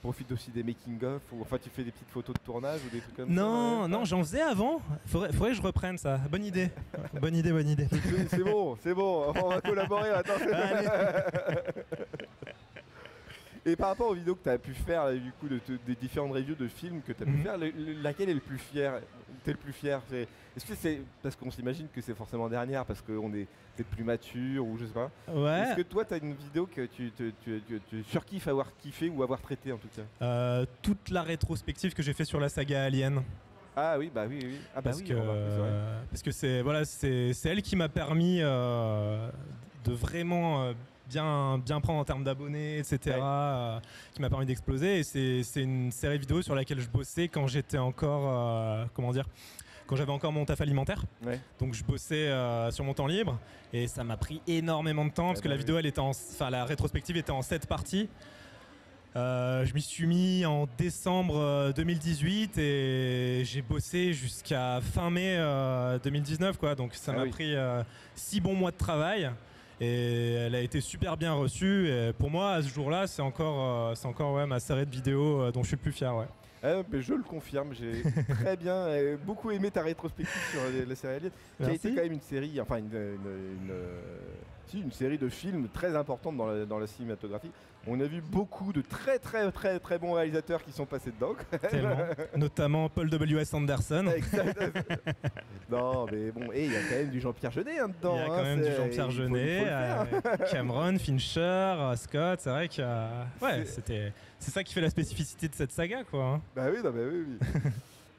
profites 0.06 0.30
aussi 0.30 0.50
des 0.52 0.62
making-of, 0.62 1.20
ou 1.32 1.42
enfin 1.42 1.58
tu 1.60 1.68
fais 1.68 1.82
des 1.82 1.90
petites 1.90 2.10
photos 2.10 2.32
de 2.34 2.40
tournage 2.40 2.78
ou 2.86 2.90
des 2.94 3.00
trucs 3.00 3.16
comme 3.16 3.28
ça 3.28 3.34
Non, 3.34 3.88
non, 3.88 4.04
j'en 4.04 4.20
faisais 4.20 4.40
avant. 4.40 4.80
Faudrait, 5.06 5.32
faudrait 5.32 5.50
que 5.50 5.56
je 5.56 5.62
reprenne 5.62 5.98
ça. 5.98 6.18
Bonne 6.30 6.44
idée. 6.44 6.70
bonne 7.20 7.34
idée, 7.34 7.50
bonne 7.50 7.68
idée. 7.68 7.88
C'est- 7.90 8.28
C'est 8.36 8.44
bon, 8.44 8.76
c'est 8.82 8.94
bon, 8.94 9.32
on 9.34 9.48
va 9.48 9.60
collaborer 9.60 10.10
maintenant. 10.10 10.34
Et 13.68 13.74
par 13.74 13.88
rapport 13.88 14.08
aux 14.10 14.14
vidéos 14.14 14.36
que 14.36 14.44
tu 14.44 14.48
as 14.48 14.58
pu 14.58 14.72
faire, 14.74 15.12
du 15.12 15.32
coup, 15.40 15.48
de, 15.48 15.58
des 15.86 15.96
différentes 15.96 16.32
reviews 16.32 16.54
de 16.54 16.68
films 16.68 17.02
que 17.02 17.12
tu 17.12 17.22
as 17.22 17.26
pu 17.26 17.32
Mhm. 17.32 17.42
faire, 17.42 17.58
le- 17.58 17.70
le- 17.70 18.00
laquelle 18.00 18.28
est 18.30 18.34
le 18.34 18.40
plus 18.40 18.58
fier 18.58 19.00
T'es 19.44 19.50
le 19.52 19.58
plus 19.58 19.72
fier? 19.72 20.00
Est-ce 20.56 20.64
que 20.64 20.74
c'est 20.74 21.00
parce 21.22 21.36
qu'on 21.36 21.50
s'imagine 21.50 21.86
que 21.94 22.00
c'est 22.00 22.14
forcément 22.16 22.48
dernière 22.48 22.84
parce 22.84 23.00
qu'on 23.02 23.32
est 23.34 23.46
peut-être 23.76 23.88
plus 23.90 24.02
mature 24.02 24.64
ou 24.66 24.76
je 24.78 24.86
sais 24.86 24.92
pas 24.92 25.10
Ouais. 25.28 25.60
Est-ce 25.62 25.76
que 25.76 25.82
toi 25.82 26.04
tu 26.04 26.14
as 26.14 26.16
une 26.18 26.34
vidéo 26.34 26.66
que 26.66 26.86
tu, 26.86 27.10
te- 27.12 27.30
tu, 27.44 27.60
tu- 27.68 27.80
tu 27.88 28.02
surkiffes 28.04 28.48
avoir 28.48 28.74
kiffé 28.78 29.08
ou 29.08 29.22
avoir 29.22 29.40
traité 29.40 29.70
en 29.72 29.76
tout 29.78 29.88
cas? 29.94 30.02
Euh, 30.22 30.64
toute 30.82 31.10
la 31.10 31.22
rétrospective 31.22 31.92
que 31.94 32.02
j'ai 32.02 32.12
fait 32.12 32.24
sur 32.24 32.40
la 32.40 32.48
saga 32.48 32.84
Alien. 32.84 33.22
Ah 33.76 33.96
oui, 33.98 34.10
bah 34.12 34.24
oui, 34.28 34.38
oui. 34.42 34.56
Ah 34.72 34.76
bah 34.76 34.82
parce, 34.84 34.98
oui, 34.98 35.04
que, 35.04 35.14
euh, 35.16 36.00
parce 36.10 36.22
que 36.22 36.30
c'est 36.32 36.62
voilà, 36.62 36.84
c'est 36.84 37.32
elle 37.44 37.62
qui 37.62 37.76
m'a 37.76 37.88
permis 37.88 38.38
euh, 38.42 39.28
de 39.84 39.92
vraiment 39.92 40.62
euh, 40.64 40.72
bien, 41.08 41.58
bien 41.58 41.80
prendre 41.80 41.98
en 42.00 42.04
termes 42.04 42.24
d'abonnés, 42.24 42.78
etc. 42.78 42.98
Ouais. 43.06 43.12
euh, 43.22 43.78
qui 44.14 44.20
m'a 44.22 44.28
permis 44.28 44.46
d'exploser. 44.46 44.98
Et 44.98 45.02
c'est 45.02 45.42
c'est 45.42 45.62
une 45.62 45.90
série 45.92 46.18
vidéo 46.18 46.42
sur 46.42 46.54
laquelle 46.54 46.80
je 46.80 46.88
bossais 46.88 47.28
quand 47.28 47.46
j'étais 47.46 47.78
encore, 47.78 48.24
euh, 48.28 48.84
comment 48.94 49.12
dire, 49.12 49.26
quand 49.86 49.96
j'avais 49.96 50.12
encore 50.12 50.32
mon 50.32 50.44
taf 50.44 50.60
alimentaire. 50.60 51.04
Ouais. 51.24 51.40
Donc 51.60 51.74
je 51.74 51.84
bossais 51.84 52.26
euh, 52.28 52.70
sur 52.70 52.84
mon 52.84 52.94
temps 52.94 53.06
libre 53.06 53.38
et 53.72 53.86
ça 53.86 54.04
m'a 54.04 54.16
pris 54.16 54.40
énormément 54.46 55.04
de 55.04 55.10
temps 55.10 55.28
parce 55.28 55.40
que 55.40 55.44
bah 55.44 55.50
la 55.50 55.54
oui. 55.56 55.60
vidéo, 55.60 55.78
elle 55.78 55.86
était 55.86 56.00
en, 56.00 56.10
enfin 56.10 56.50
la 56.50 56.64
rétrospective 56.64 57.16
était 57.16 57.30
en 57.32 57.42
7 57.42 57.66
parties. 57.66 58.08
Euh, 59.14 59.64
je 59.64 59.72
m'y 59.72 59.80
suis 59.80 60.06
mis 60.06 60.44
en 60.44 60.66
décembre 60.76 61.38
euh, 61.38 61.72
2018 61.72 62.58
et 62.58 63.42
j'ai 63.46 63.62
bossé 63.62 64.12
jusqu'à 64.12 64.80
fin 64.82 65.08
mai 65.08 65.36
euh, 65.38 65.98
2019 66.00 66.58
quoi. 66.58 66.74
Donc 66.74 66.94
ça 66.94 67.12
Ah 67.14 67.18
m'a 67.18 67.22
oui. 67.22 67.30
pris 67.30 67.54
6 68.14 68.40
bons 68.40 68.54
mois 68.54 68.72
de 68.72 68.76
travail 68.76 69.30
et 69.80 70.32
elle 70.34 70.54
a 70.54 70.60
été 70.60 70.80
super 70.80 71.16
bien 71.16 71.32
reçue. 71.34 71.88
Et 71.88 72.12
pour 72.12 72.30
moi, 72.30 72.52
à 72.52 72.62
ce 72.62 72.68
jour-là, 72.68 73.06
c'est 73.06 73.22
encore, 73.22 73.88
euh, 73.90 73.94
c'est 73.94 74.06
encore 74.06 74.34
ouais, 74.34 74.46
ma 74.46 74.60
série 74.60 74.86
de 74.86 74.90
vidéos 74.90 75.42
euh, 75.42 75.52
dont 75.52 75.62
je 75.62 75.68
suis 75.68 75.76
le 75.76 75.82
plus 75.82 75.92
fier. 75.92 76.14
Ouais. 76.16 76.26
Ah, 76.62 76.82
mais 76.90 77.02
je 77.02 77.14
le 77.14 77.22
confirme, 77.22 77.74
j'ai 77.74 78.02
très 78.40 78.56
bien, 78.56 78.74
euh, 78.74 79.16
beaucoup 79.24 79.50
aimé 79.50 79.70
ta 79.70 79.82
rétrospective 79.82 80.40
sur 80.50 80.60
la 80.88 80.94
série 80.94 81.14
Alien, 81.16 81.30
qui 81.58 81.64
a 81.64 81.72
été 81.72 81.88
quand 81.94 82.02
même 82.02 82.12
une 82.12 82.20
série, 82.20 82.60
enfin 82.60 82.78
une, 82.78 82.86
une- 82.86 83.62
une, 83.62 83.74
si, 84.68 84.80
une 84.80 84.92
série 84.92 85.18
de 85.18 85.28
films 85.28 85.68
très 85.72 85.94
importante 85.96 86.36
dans 86.36 86.46
la, 86.46 86.64
dans 86.64 86.78
la 86.78 86.86
cinématographie. 86.86 87.50
On 87.88 88.00
a 88.00 88.04
vu 88.04 88.20
beaucoup 88.20 88.72
de 88.72 88.80
très 88.82 89.20
très 89.20 89.48
très 89.52 89.78
très 89.78 89.96
bons 89.96 90.14
réalisateurs 90.14 90.64
qui 90.64 90.72
sont 90.72 90.86
passés 90.86 91.12
dedans. 91.12 91.34
Notamment 92.36 92.88
Paul 92.88 93.08
W.S. 93.08 93.54
Anderson. 93.54 94.06
Non, 95.70 96.06
mais 96.10 96.30
bon, 96.30 96.52
et 96.52 96.64
il 96.64 96.72
y 96.72 96.76
a 96.76 96.80
quand 96.80 96.96
même 96.96 97.10
du 97.10 97.20
Jean-Pierre 97.20 97.50
Jeunet 97.52 97.78
hein, 97.78 97.88
dedans. 97.88 98.14
Il 98.16 98.18
y 98.18 98.22
a 98.22 98.24
hein, 98.24 98.28
quand 98.36 98.42
même 98.42 98.60
du 98.62 98.72
Jean-Pierre 98.72 99.10
Jeunet, 99.10 99.64
euh, 99.66 100.04
Cameron, 100.50 100.98
Fincher, 100.98 101.40
euh, 101.40 101.96
Scott. 101.96 102.40
C'est 102.40 102.50
vrai 102.50 102.68
que 102.68 102.74
euh, 102.80 103.22
ouais, 103.42 103.64
C'est- 103.64 103.72
c'était 103.76 104.12
c'est 104.38 104.50
ça 104.50 104.62
qui 104.62 104.74
fait 104.74 104.80
la 104.80 104.90
spécificité 104.90 105.48
de 105.48 105.54
cette 105.54 105.72
saga 105.72 106.04
quoi. 106.04 106.24
hein. 106.24 106.40
Bah 106.54 106.66
oui, 106.70 106.78
non, 106.84 106.90
bah 106.90 107.00
oui, 107.10 107.24
oui. 107.28 107.60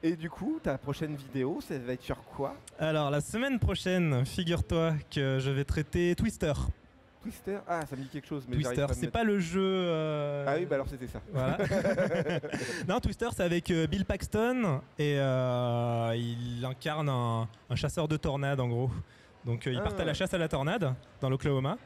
Et 0.02 0.14
du 0.14 0.30
coup, 0.30 0.60
ta 0.62 0.78
prochaine 0.78 1.16
vidéo, 1.16 1.58
ça 1.60 1.76
va 1.78 1.92
être 1.92 2.02
sur 2.02 2.22
quoi 2.22 2.54
Alors 2.78 3.10
la 3.10 3.20
semaine 3.20 3.58
prochaine, 3.58 4.24
figure-toi 4.24 4.94
que 5.10 5.38
je 5.40 5.50
vais 5.50 5.64
traiter 5.64 6.14
Twister. 6.14 6.52
Twister 7.20 7.58
Ah, 7.66 7.84
ça 7.84 7.96
me 7.96 8.02
dit 8.02 8.08
quelque 8.08 8.28
chose, 8.28 8.44
mais 8.48 8.54
Twister, 8.54 8.86
c'est 8.92 9.00
mettre- 9.02 9.12
pas 9.12 9.24
le 9.24 9.40
jeu. 9.40 9.60
euh, 9.60 10.44
Ah 10.46 10.54
oui, 10.56 10.66
bah 10.66 10.76
alors 10.76 10.88
c'était 10.88 11.08
ça. 11.08 11.20
Voilà. 11.32 11.58
non, 12.88 13.00
Twister, 13.00 13.26
c'est 13.34 13.42
avec 13.42 13.68
euh, 13.72 13.88
Bill 13.88 14.04
Paxton 14.04 14.80
et 15.00 15.16
euh, 15.18 16.14
il 16.16 16.64
incarne 16.64 17.08
un, 17.08 17.48
un 17.68 17.74
chasseur 17.74 18.06
de 18.06 18.16
tornades 18.16 18.60
en 18.60 18.68
gros. 18.68 18.90
Donc 19.44 19.66
euh, 19.66 19.72
ils 19.72 19.78
Ah. 19.78 19.82
partent 19.82 19.98
à 20.00 20.04
la 20.04 20.14
chasse 20.14 20.32
à 20.32 20.38
la 20.38 20.46
tornade 20.48 20.94
dans 21.20 21.28
l'Oklahoma 21.28 21.76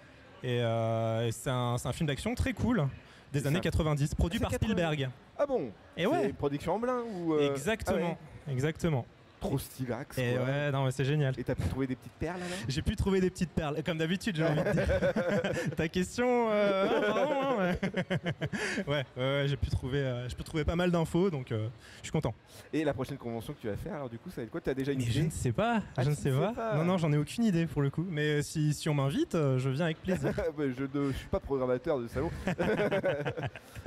et, 0.45 0.57
et 0.59 1.31
c'est 1.33 1.49
un, 1.51 1.79
c'est 1.79 1.89
un 1.89 1.93
film 1.93 2.07
d'action 2.09 2.35
très 2.35 2.53
cool 2.53 2.87
des 3.33 3.47
années 3.47 3.57
ça. 3.57 3.63
90, 3.63 4.15
produit 4.15 4.39
c'est 4.39 4.43
par 4.43 4.51
80. 4.51 4.73
Spielberg. 4.73 5.11
Ah 5.39 5.47
bon 5.47 5.71
Et 5.97 6.03
C'est 6.03 6.07
ouais, 6.07 6.29
une 6.29 6.35
production 6.35 6.75
en 6.75 6.79
blanc 6.79 7.03
ou 7.15 7.35
euh, 7.35 7.51
exactement, 7.51 8.17
exactement. 8.49 9.05
ah 9.07 9.09
ouais, 9.09 9.21
Trop 9.43 9.59
stylax. 9.59 10.17
Et 10.19 10.35
quoi. 10.35 10.45
ouais, 10.45 10.71
non, 10.73 10.85
mais 10.85 10.91
c'est 10.93 11.05
génial. 11.05 11.35
Et 11.39 11.45
t'as 11.45 11.55
pu 11.55 11.63
trouver 11.69 11.87
des 11.87 11.97
petites 11.97 12.13
perles 12.13 12.41
là 12.41 12.47
J'ai 12.69 12.83
pu 12.83 12.97
trouver 12.97 13.21
des 13.21 13.31
petites 13.31 13.51
perles, 13.51 13.83
comme 13.85 13.99
d'habitude, 13.99 14.37
j'ai 14.37 14.45
envie 14.45 14.63
de 14.63 14.73
dire. 14.73 15.75
Ta 15.77 15.89
question, 15.89 16.49
euh, 16.51 16.87
non, 16.87 17.01
pardon, 17.15 17.61
hein, 17.61 17.75
ouais. 18.87 18.87
ouais, 18.87 19.05
ouais, 19.17 19.45
j'ai 19.49 19.57
pu 19.57 19.69
trouver, 19.71 19.99
euh, 19.99 20.29
j'ai 20.29 20.37
pu 20.37 20.45
trouver 20.45 20.65
pas 20.65 20.77
mal 20.77 20.91
d'infos, 20.91 21.31
donc 21.31 21.51
euh, 21.53 21.69
je 21.99 22.05
suis 22.05 22.13
content. 22.13 22.35
Et 22.73 22.85
la 22.85 22.95
prochaine 22.95 23.19
convention 23.19 23.53
que 23.53 23.61
tu 23.61 23.67
vas 23.69 23.77
faire, 23.77 23.95
alors 23.95 24.09
du 24.09 24.19
coup, 24.19 24.31
ça 24.31 24.37
va 24.37 24.43
être 24.45 24.51
quoi? 24.51 24.61
T'as 24.61 24.75
déjà 24.75 24.93
une 24.93 24.99
Mais 24.99 25.05
je 25.07 25.11
idée? 25.11 25.23
ne 25.27 25.31
sais 25.31 25.53
pas, 25.53 25.83
Ah, 25.97 26.03
je 26.03 26.11
ne 26.11 26.15
sais 26.15 26.31
pas. 26.31 26.53
pas. 26.53 26.77
Non, 26.77 26.85
non, 26.85 26.99
j'en 26.99 27.13
ai 27.13 27.17
aucune 27.17 27.45
idée 27.45 27.67
pour 27.67 27.83
le 27.83 27.91
coup. 27.91 28.07
Mais 28.09 28.43
si, 28.43 28.73
si 28.75 28.89
on 28.89 28.95
m'invite, 28.95 29.33
je 29.35 29.69
viens 29.69 29.87
avec 29.87 30.01
plaisir. 30.03 30.33
Bah, 30.57 30.65
je 30.77 30.99
ne 30.99 31.13
suis 31.13 31.27
pas 31.29 31.41
programmateur 31.41 31.99
de 31.99 32.07
salon. 32.09 32.31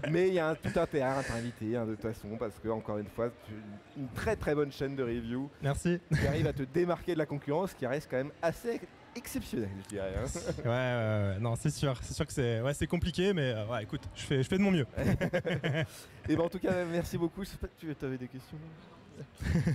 Mais 0.09 0.27
il 0.29 0.33
y 0.33 0.39
a 0.39 0.49
un, 0.49 0.55
tout 0.55 0.77
intérêt 0.79 1.19
à 1.19 1.23
t'inviter 1.23 1.75
hein, 1.75 1.85
de 1.85 1.91
toute 1.95 2.01
façon, 2.01 2.27
parce 2.37 2.57
que, 2.59 2.69
encore 2.69 2.97
une 2.97 3.07
fois, 3.07 3.29
une 3.97 4.07
très 4.09 4.35
très 4.35 4.55
bonne 4.55 4.71
chaîne 4.71 4.95
de 4.95 5.03
review 5.03 5.44
Merci. 5.61 5.99
qui 6.19 6.27
arrive 6.27 6.47
à 6.47 6.53
te 6.53 6.63
démarquer 6.63 7.13
de 7.13 7.19
la 7.19 7.25
concurrence, 7.25 7.73
qui 7.73 7.85
reste 7.87 8.07
quand 8.09 8.17
même 8.17 8.31
assez 8.41 8.79
exceptionnel, 9.15 9.69
je 9.85 9.89
dirais. 9.89 10.13
hein. 10.17 10.27
Ouais, 10.59 10.63
ouais, 10.65 11.33
ouais, 11.33 11.39
non, 11.39 11.55
c'est 11.55 11.69
sûr. 11.69 11.97
C'est 12.01 12.13
sûr 12.13 12.25
que 12.25 12.33
c'est 12.33 12.61
ouais, 12.61 12.73
c'est 12.73 12.87
compliqué, 12.87 13.33
mais 13.33 13.51
euh, 13.55 13.65
ouais, 13.67 13.83
écoute, 13.83 14.01
je 14.15 14.21
fais, 14.23 14.43
je 14.43 14.47
fais 14.49 14.57
de 14.57 14.63
mon 14.63 14.71
mieux. 14.71 14.85
Et 16.29 16.35
ben 16.35 16.43
en 16.43 16.49
tout 16.49 16.59
cas, 16.59 16.83
merci 16.91 17.17
beaucoup. 17.17 17.43
Je 17.43 17.49
sais 17.49 17.57
pas, 17.57 17.67
tu 17.79 17.87
avais 18.05 18.17
des 18.17 18.27
questions? 18.27 18.57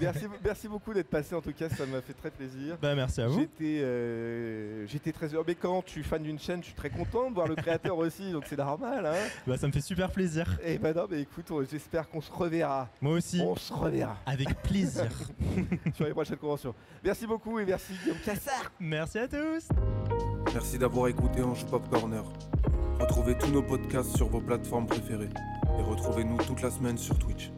Merci, 0.02 0.26
merci 0.44 0.68
beaucoup 0.68 0.92
d'être 0.92 1.08
passé. 1.08 1.34
En 1.34 1.40
tout 1.40 1.54
cas, 1.54 1.70
ça 1.70 1.86
m'a 1.86 2.02
fait 2.02 2.12
très 2.12 2.30
plaisir. 2.30 2.76
Bah, 2.82 2.94
merci 2.94 3.22
à 3.22 3.26
vous. 3.28 3.40
J'étais, 3.40 3.80
euh, 3.82 4.59
j'étais 4.90 5.12
très 5.12 5.28
heureux. 5.34 5.44
Mais 5.46 5.54
quand 5.54 5.82
tu 5.84 6.00
es 6.00 6.02
fan 6.02 6.22
d'une 6.22 6.38
chaîne, 6.38 6.60
je 6.60 6.66
suis 6.66 6.74
très 6.74 6.90
content 6.90 7.30
de 7.30 7.34
voir 7.34 7.46
le 7.46 7.54
créateur 7.54 7.96
aussi, 7.98 8.32
donc 8.32 8.44
c'est 8.46 8.58
normal. 8.58 9.06
Hein 9.06 9.28
Bah, 9.46 9.56
ça 9.56 9.66
me 9.66 9.72
fait 9.72 9.80
super 9.80 10.10
plaisir. 10.10 10.58
Et 10.64 10.78
ben 10.78 10.94
non, 10.94 11.06
mais 11.10 11.20
écoute, 11.22 11.50
on- 11.50 11.64
j'espère 11.64 12.08
qu'on 12.08 12.20
se 12.20 12.30
reverra. 12.32 12.88
Moi 13.00 13.14
aussi, 13.14 13.40
On 13.42 13.56
se 13.56 13.72
reverra 13.72 14.16
avec 14.26 14.54
plaisir. 14.62 15.10
sur 15.94 16.04
les 16.04 16.12
prochaines 16.12 16.36
conventions. 16.36 16.74
Merci 17.04 17.26
beaucoup 17.26 17.58
et 17.58 17.64
merci 17.64 17.92
Guillaume 18.02 18.18
Cassard. 18.24 18.72
merci 18.80 19.18
à 19.18 19.28
tous. 19.28 19.68
Merci 20.52 20.78
d'avoir 20.78 21.08
écouté 21.08 21.42
Ange 21.42 21.64
Pop 21.66 21.88
Corner. 21.88 22.24
Retrouvez 22.98 23.36
tous 23.38 23.50
nos 23.50 23.62
podcasts 23.62 24.16
sur 24.16 24.28
vos 24.28 24.40
plateformes 24.40 24.86
préférées. 24.86 25.30
Et 25.78 25.82
retrouvez-nous 25.82 26.36
toute 26.38 26.60
la 26.60 26.70
semaine 26.70 26.98
sur 26.98 27.18
Twitch. 27.18 27.50